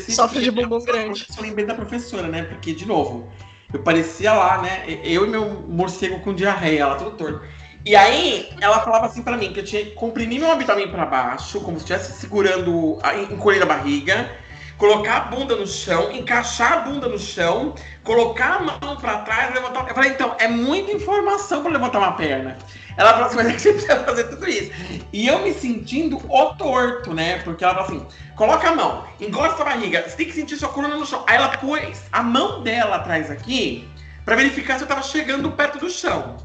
[0.09, 1.27] Sofre de bumbum grande.
[1.37, 2.45] Eu lembrei da professora, né?
[2.45, 3.29] Porque, de novo,
[3.73, 4.85] eu parecia lá, né?
[5.03, 7.43] Eu e meu morcego com diarreia, lá tudo torto.
[7.85, 11.07] E aí, ela falava assim pra mim, que eu tinha que comprimir meu abdômen pra
[11.07, 12.99] baixo, como se estivesse segurando,
[13.31, 14.31] encolhendo a barriga,
[14.79, 17.75] colocar a bunda no chão, encaixar a bunda no chão,
[18.05, 19.89] colocar a mão pra trás, levantar.
[19.89, 22.57] Eu falei, então, é muita informação pra levantar uma perna.
[22.97, 24.73] Ela falou assim, mas é que você precisa fazer tudo isso.
[25.13, 27.39] E eu me sentindo o torto, né?
[27.43, 30.69] Porque ela falou assim, coloca a mão, encosta a barriga, você tem que sentir sua
[30.69, 31.23] coluna no chão.
[31.27, 33.89] Aí ela pôs a mão dela atrás aqui,
[34.25, 36.37] pra verificar se eu tava chegando perto do chão.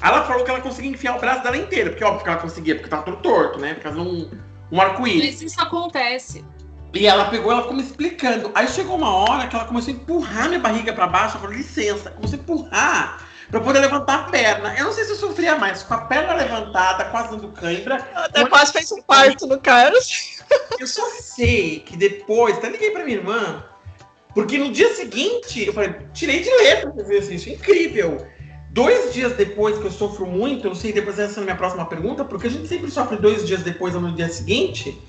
[0.00, 2.38] Aí ela falou que ela conseguia enfiar o braço dela inteiro, porque óbvio que ela
[2.38, 3.74] conseguia, porque tava todo torto, né?
[3.74, 4.30] Por causa de um,
[4.70, 5.40] um arco-íris.
[5.40, 6.44] isso acontece.
[6.96, 8.50] E ela pegou, ela ficou me explicando.
[8.54, 11.36] Aí chegou uma hora que ela começou a empurrar minha barriga pra baixo.
[11.36, 14.74] Eu falei, licença, começou a empurrar pra poder levantar a perna.
[14.76, 18.06] Eu não sei se eu sofria mais, com a perna levantada, quase dando cãibra.
[18.14, 20.36] Ela até quase fez um parto no Carlos.
[20.78, 23.64] Eu só sei que depois, até liguei pra minha irmã,
[24.32, 28.26] porque no dia seguinte, eu falei, tirei de letra esse exercício, incrível.
[28.70, 31.56] Dois dias depois que eu sofro muito, eu não sei, depois essa é a minha
[31.56, 35.02] próxima pergunta, porque a gente sempre sofre dois dias depois ou no dia seguinte.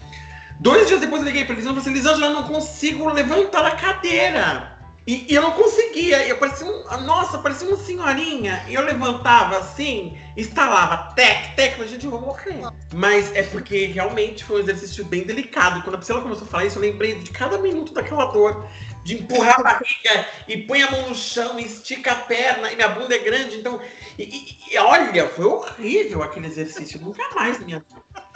[0.60, 3.72] Dois dias depois eu liguei pra Elisângela e falei, Elisângela, eu não consigo levantar a
[3.72, 4.78] cadeira.
[5.08, 8.66] E, e eu não conseguia, eu parecia um, nossa, parecia uma senhorinha.
[8.68, 12.60] E eu levantava assim, instalava, tec, tec, falei, gente, eu vou morrer.
[12.94, 15.82] Mas é porque realmente foi um exercício bem delicado.
[15.82, 18.68] Quando a Priscila começou a falar isso, eu lembrei de cada minuto daquela dor.
[19.08, 22.76] De empurrar a barriga e põe a mão no chão, e estica a perna, e
[22.76, 23.80] minha bunda é grande, então.
[24.20, 27.00] E, e- olha, foi horrível aquele exercício.
[27.00, 27.86] Nunca mais minha.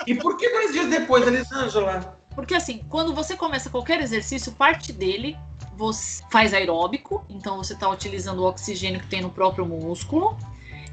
[0.07, 2.17] E por que dois dias depois, Elisângela?
[2.33, 5.37] Porque assim, quando você começa qualquer exercício, parte dele
[5.75, 10.37] você faz aeróbico, então você está utilizando o oxigênio que tem no próprio músculo,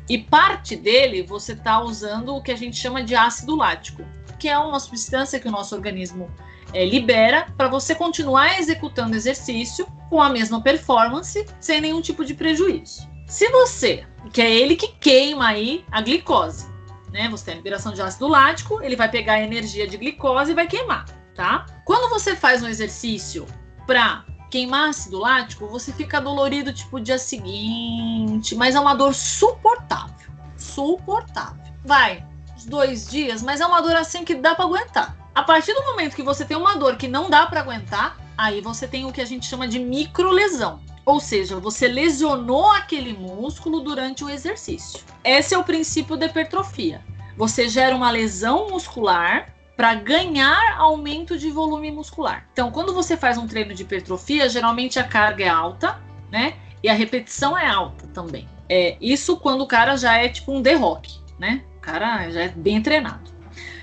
[0.09, 4.03] e parte dele você está usando o que a gente chama de ácido lático,
[4.39, 6.31] que é uma substância que o nosso organismo
[6.73, 12.35] eh, libera para você continuar executando exercício com a mesma performance, sem nenhum tipo de
[12.35, 13.09] prejuízo.
[13.27, 16.67] Se você, que é ele que queima aí a glicose,
[17.13, 17.29] né?
[17.31, 20.55] Você tem a liberação de ácido lático, ele vai pegar a energia de glicose e
[20.55, 21.05] vai queimar
[21.39, 21.67] tá?
[21.85, 23.47] Quando você faz um exercício
[23.87, 30.33] para queimar ácido lático, você fica dolorido tipo dia seguinte, mas é uma dor suportável,
[30.57, 31.73] suportável.
[31.85, 32.27] Vai
[32.59, 35.17] uns dois dias, mas é uma dor assim que dá para aguentar.
[35.33, 38.61] A partir do momento que você tem uma dor que não dá para aguentar, aí
[38.61, 40.81] você tem o que a gente chama de microlesão.
[41.07, 45.05] Ou seja, você lesionou aquele músculo durante o exercício.
[45.23, 47.01] Esse é o princípio da hipertrofia.
[47.37, 52.49] Você gera uma lesão muscular para ganhar aumento de volume muscular.
[52.53, 56.03] Então, quando você faz um treino de hipertrofia, geralmente a carga é alta,
[56.33, 56.57] né?
[56.83, 58.49] E a repetição é alta também.
[58.69, 61.65] É isso quando o cara já é tipo um Rock, né?
[61.89, 63.33] Cara já é bem treinado.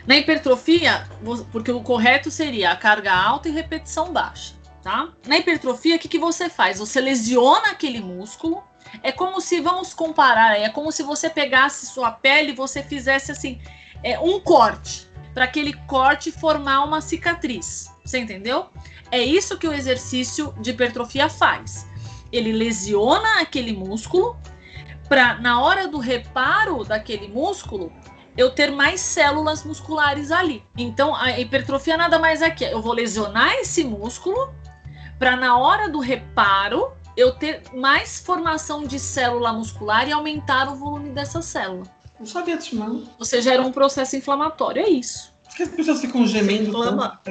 [0.06, 1.08] Na hipertrofia,
[1.52, 4.54] porque o correto seria a carga alta e repetição baixa,
[4.84, 5.10] tá?
[5.26, 6.78] Na hipertrofia, o que, que você faz?
[6.78, 8.64] Você lesiona aquele músculo.
[9.02, 13.32] É como se, vamos comparar, é como se você pegasse sua pele e você fizesse
[13.32, 13.60] assim,
[14.04, 17.92] é, um corte para aquele corte formar uma cicatriz.
[18.06, 18.68] Você entendeu?
[19.10, 21.88] É isso que o exercício de hipertrofia faz.
[22.32, 24.38] Ele lesiona aquele músculo
[25.08, 27.92] para na hora do reparo daquele músculo
[28.38, 30.64] eu ter mais células musculares ali.
[30.78, 34.54] Então a hipertrofia nada mais é que eu vou lesionar esse músculo
[35.18, 40.76] para na hora do reparo eu ter mais formação de célula muscular e aumentar o
[40.76, 41.86] volume dessa célula.
[42.20, 43.04] Não sabia disso, não.
[43.18, 45.34] Você gera um processo inflamatório, é isso.
[45.46, 47.22] Por que as pessoas ficam gemendo Inflama.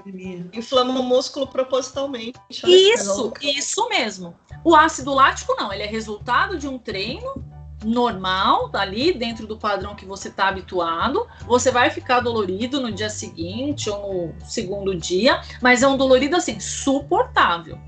[0.53, 2.39] Inflama o músculo propositalmente.
[2.51, 4.35] Isso, isso mesmo.
[4.63, 7.45] O ácido lático não, ele é resultado de um treino
[7.85, 11.27] normal, ali dentro do padrão que você está habituado.
[11.47, 16.37] Você vai ficar dolorido no dia seguinte ou no segundo dia, mas é um dolorido
[16.37, 17.79] assim suportável.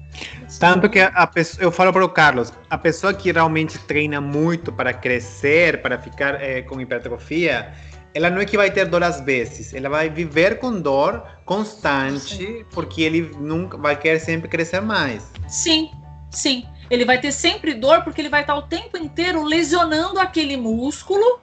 [0.59, 4.72] Tanto que a pessoa, eu falo para o Carlos, a pessoa que realmente treina muito
[4.72, 7.72] para crescer, para ficar eh, com hipertrofia,
[8.14, 12.64] ela não é que vai ter dor às vezes, ela vai viver com dor constante,
[12.70, 15.30] porque ele nunca vai querer sempre crescer mais.
[15.47, 15.90] Sim,
[16.30, 16.64] sim.
[16.91, 21.41] Ele vai ter sempre dor porque ele vai estar o tempo inteiro lesionando aquele músculo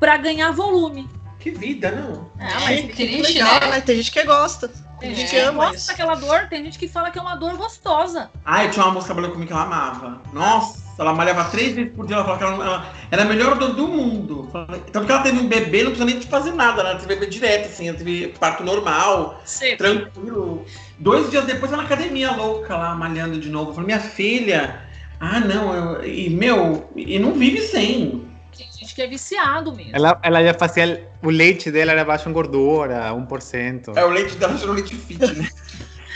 [0.00, 1.08] para ganhar volume.
[1.38, 2.30] Que vida, não?
[2.38, 3.80] Ah, mas Que triste, legal, né?
[3.80, 4.68] Tem gente que gosta.
[4.98, 5.14] Tem É.
[5.14, 8.30] gente que gosta daquela dor, tem gente que fala que é uma dor gostosa.
[8.44, 10.20] Ai, tinha uma moça trabalhou comigo que ela amava.
[10.32, 12.16] Nossa, ela malhava três vezes por dia.
[12.16, 14.48] Ela falava que ela, ela era a melhor dor do mundo.
[14.92, 16.80] Tanto que ela teve um bebê, não precisa nem de fazer nada.
[16.80, 17.88] Ela teve bebê direto, assim.
[17.88, 19.78] Ela teve parto normal, Seco.
[19.78, 20.64] tranquilo.
[20.98, 23.70] Dois dias depois, ela na academia louca lá, malhando de novo.
[23.70, 24.82] Eu falei, minha filha,
[25.20, 28.26] ah, não, eu, e meu, e não vive sem.
[28.56, 29.92] Tem gente que é viciado mesmo.
[29.94, 31.08] Ela, ela já fazia.
[31.22, 33.96] O leite dela era baixo em gordura, 1%.
[33.96, 35.48] É o leite dela virou leite fit, né?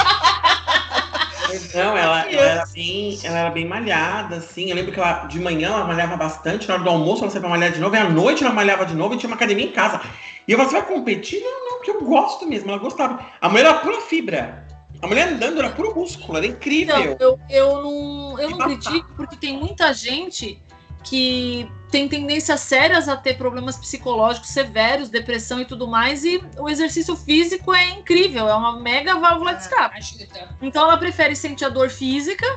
[1.73, 4.69] Não, ela, ela era bem, ela era bem malhada, assim.
[4.69, 7.41] Eu lembro que ela, de manhã ela malhava bastante, na hora do almoço ela saía
[7.41, 9.65] pra malhar de novo, e à noite ela malhava de novo e tinha uma academia
[9.65, 10.01] em casa.
[10.47, 11.41] E eu falei, você vai competir?
[11.41, 13.25] Não, não, porque eu gosto mesmo, ela gostava.
[13.41, 14.67] A mulher era pura fibra.
[15.01, 16.95] A mulher andando era puro músculo, era incrível.
[16.97, 20.61] Então, eu, eu não, eu não critico porque tem muita gente
[21.03, 26.67] que tem tendências sérias a ter problemas psicológicos severos, depressão e tudo mais, e o
[26.67, 29.97] exercício físico é incrível, é uma mega válvula de escape.
[29.97, 30.57] Ajuda.
[30.59, 32.47] Então ela prefere sentir a dor física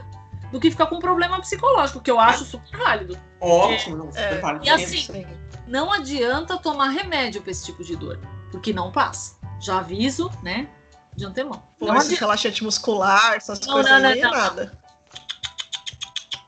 [0.50, 3.18] do que ficar com um problema psicológico, que eu acho super válido.
[3.38, 5.26] Ótimo, não, É, super válido e assim, Sim.
[5.66, 8.18] Não adianta tomar remédio para esse tipo de dor,
[8.50, 9.36] porque não passa.
[9.60, 10.66] Já aviso, né,
[11.14, 11.62] de antemão.
[11.78, 14.30] Pô, Não, relaxante muscular, essas Não, coisas não, não, aí, não.
[14.30, 14.78] nada.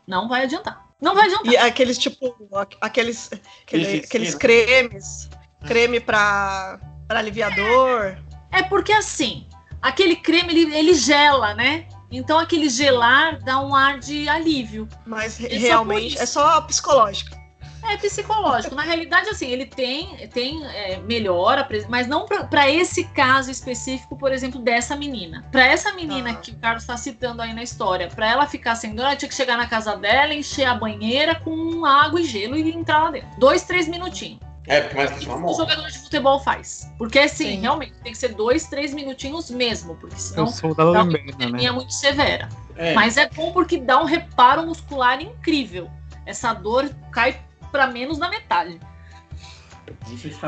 [0.06, 0.87] não vai adiantar.
[1.00, 1.52] Não vai adiantar.
[1.52, 3.30] E aqueles, tipo, aqu- aqueles,
[3.62, 5.28] aquele- aqueles cremes,
[5.66, 8.16] creme pra, pra aliviador.
[8.50, 9.46] É porque assim,
[9.80, 11.86] aquele creme ele, ele gela, né?
[12.10, 14.88] Então aquele gelar dá um ar de alívio.
[15.06, 16.22] Mas É só realmente isso.
[16.22, 17.36] é só psicológico.
[17.82, 18.74] É psicológico.
[18.74, 24.32] Na realidade, assim, ele tem, tem é, melhora, mas não para esse caso específico, por
[24.32, 25.44] exemplo, dessa menina.
[25.50, 26.34] Para essa menina Ah.
[26.34, 29.28] que o Carlos está citando aí na história, para ela ficar sem dor, ela tinha
[29.28, 33.10] que chegar na casa dela, encher a banheira com água e gelo e entrar lá
[33.10, 33.28] dentro.
[33.38, 34.40] Dois, três minutinhos.
[34.66, 36.92] É, porque mais que uma o jogador de futebol faz.
[36.98, 37.60] Porque assim, Sim.
[37.60, 41.70] realmente tem que ser dois, três minutinhos mesmo, porque É senão dá do uma né?
[41.70, 42.50] muito severa.
[42.76, 42.92] É.
[42.92, 45.90] Mas é bom porque dá um reparo muscular incrível.
[46.26, 47.40] Essa dor cai
[47.70, 48.80] para menos da metade.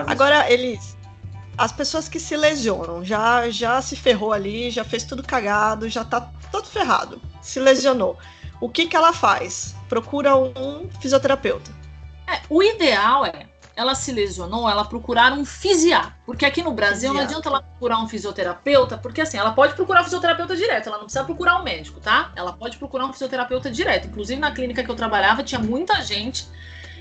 [0.07, 0.97] Agora, eles.
[1.59, 6.05] As pessoas que se lesionam, já, já se ferrou ali, já fez tudo cagado, já
[6.05, 8.19] tá todo ferrado, se lesionou.
[8.61, 9.75] O que que ela faz?
[9.89, 11.71] Procura um fisioterapeuta.
[12.27, 13.51] É, o ideal é
[13.81, 16.15] ela se lesionou, ela procurar um fisiatra.
[16.27, 20.03] Porque aqui no Brasil não adianta ela procurar um fisioterapeuta, porque assim, ela pode procurar
[20.03, 22.31] um fisioterapeuta direto, ela não precisa procurar um médico, tá?
[22.37, 24.09] Ela pode procurar um fisioterapeuta direto.
[24.09, 26.47] Inclusive na clínica que eu trabalhava tinha muita gente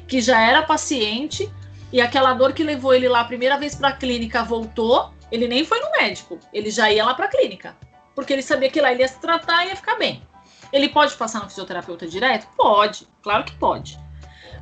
[0.09, 1.49] que já era paciente
[1.93, 5.47] e aquela dor que levou ele lá a primeira vez para a clínica voltou, ele
[5.47, 7.77] nem foi no médico, ele já ia lá para a clínica,
[8.15, 10.23] porque ele sabia que lá ele ia se tratar e ia ficar bem.
[10.73, 12.47] Ele pode passar no fisioterapeuta direto?
[12.57, 13.99] Pode, claro que pode.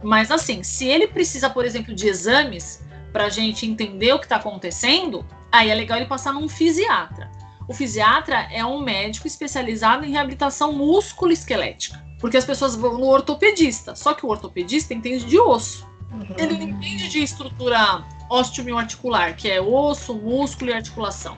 [0.03, 4.25] Mas assim, se ele precisa, por exemplo, de exames para a gente entender o que
[4.25, 7.31] está acontecendo, aí é legal ele passar num fisiatra.
[7.67, 12.06] O fisiatra é um médico especializado em reabilitação músculo-esquelética.
[12.19, 13.95] Porque as pessoas vão no ortopedista.
[13.95, 15.87] Só que o ortopedista entende de osso.
[16.11, 16.35] Uhum.
[16.37, 21.37] Ele não entende de estrutura osteomioarticular, que é osso, músculo e articulação.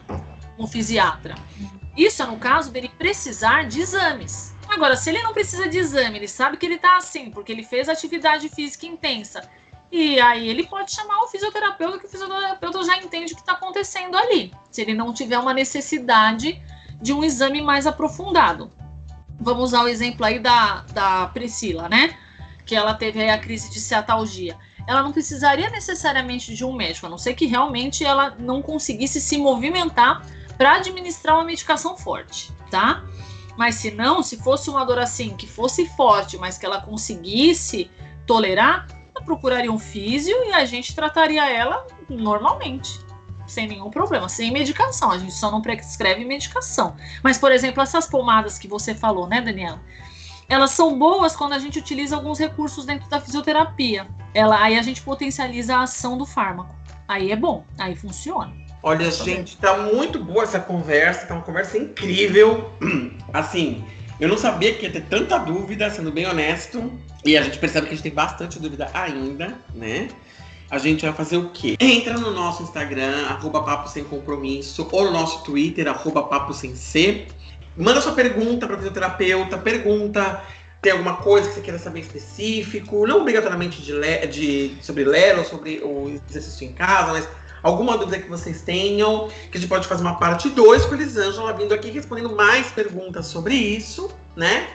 [0.57, 1.35] Um fisiatra.
[1.95, 4.55] Isso é no caso dele precisar de exames.
[4.69, 7.63] Agora, se ele não precisa de exame, ele sabe que ele tá assim, porque ele
[7.63, 9.49] fez atividade física intensa.
[9.91, 13.53] E aí ele pode chamar o fisioterapeuta, que o fisioterapeuta já entende o que está
[13.53, 14.53] acontecendo ali.
[14.69, 16.61] Se ele não tiver uma necessidade
[17.01, 18.71] de um exame mais aprofundado.
[19.39, 22.17] Vamos usar o exemplo aí da, da Priscila, né?
[22.65, 24.57] Que ela teve aí a crise de ciatalgia.
[24.87, 29.21] Ela não precisaria necessariamente de um médico, a não ser que realmente ela não conseguisse
[29.21, 30.25] se movimentar
[30.57, 33.03] para administrar uma medicação forte, tá?
[33.57, 37.89] Mas se não, se fosse uma dor assim, que fosse forte, mas que ela conseguisse
[38.25, 42.99] tolerar, ela procuraria um físio e a gente trataria ela normalmente,
[43.51, 45.11] sem nenhum problema, sem medicação.
[45.11, 46.95] A gente só não prescreve medicação.
[47.23, 49.81] Mas, por exemplo, essas pomadas que você falou, né, Daniela?
[50.47, 54.07] Elas são boas quando a gente utiliza alguns recursos dentro da fisioterapia.
[54.33, 56.75] Ela, aí a gente potencializa a ação do fármaco.
[57.07, 58.51] Aí é bom, aí funciona.
[58.81, 62.71] Olha, gente, tá muito boa essa conversa, tá uma conversa incrível.
[63.33, 63.83] Assim,
[64.19, 66.91] eu não sabia que ia ter tanta dúvida, sendo bem honesto.
[67.23, 70.07] E a gente percebe que a gente tem bastante dúvida ainda, né?
[70.69, 71.75] A gente vai fazer o quê?
[71.79, 76.75] Entra no nosso Instagram, arroba Papo Sem Compromisso, ou no nosso Twitter, arroba Papo Sem
[76.75, 77.27] C.
[77.75, 80.43] Manda sua pergunta para fisioterapeuta, pergunta,
[80.81, 85.43] tem alguma coisa que você queira saber específico, não obrigatoriamente de, le- de, sobre Lero,
[85.45, 87.27] sobre o exercício em casa, mas
[87.63, 90.97] alguma dúvida que vocês tenham, que a gente pode fazer uma parte 2 com a
[90.97, 94.67] Elisângela vindo aqui respondendo mais perguntas sobre isso, né?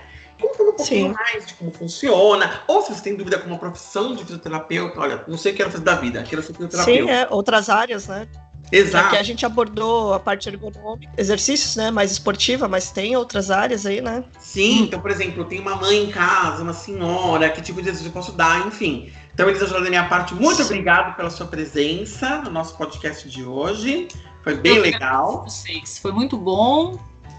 [0.49, 1.15] Contando um pouquinho Sim.
[1.15, 5.25] mais de como funciona, ou se você tem dúvida com uma profissão de fisioterapeuta, olha,
[5.27, 7.03] não sei o que quero fazer da vida, quero ser fisioterapeuta.
[7.03, 8.29] Sim, é, outras áreas, né?
[8.73, 9.09] Exato.
[9.09, 13.87] Aqui a gente abordou a parte ergonômica, exercícios, né, mais esportiva, mas tem outras áreas
[13.87, 14.25] aí, né?
[14.39, 17.89] Sim, então, por exemplo, eu tenho uma mãe em casa, uma senhora, que tipo de
[17.89, 19.13] exercício eu posso dar, enfim.
[19.33, 20.35] Então, eles ajudaram da minha parte.
[20.35, 20.65] Muito Sim.
[20.65, 24.09] obrigado pela sua presença no nosso podcast de hoje.
[24.43, 25.43] Foi bem legal.
[25.45, 25.99] Vocês.
[25.99, 26.99] Foi muito bom.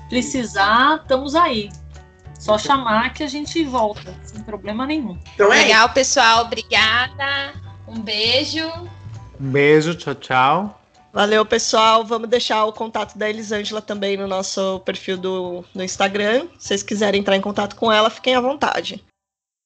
[0.10, 1.70] Precisar, estamos aí.
[2.40, 5.18] Só chamar que a gente volta, sem problema nenhum.
[5.34, 5.94] Então é Legal, isso.
[5.96, 6.46] pessoal.
[6.46, 7.54] Obrigada.
[7.88, 8.68] Um beijo.
[9.40, 10.82] Um beijo, tchau, tchau.
[11.14, 12.04] Valeu, pessoal.
[12.04, 16.48] Vamos deixar o contato da Elisângela também no nosso perfil do, do Instagram.
[16.60, 19.02] Se vocês quiserem entrar em contato com ela, fiquem à vontade.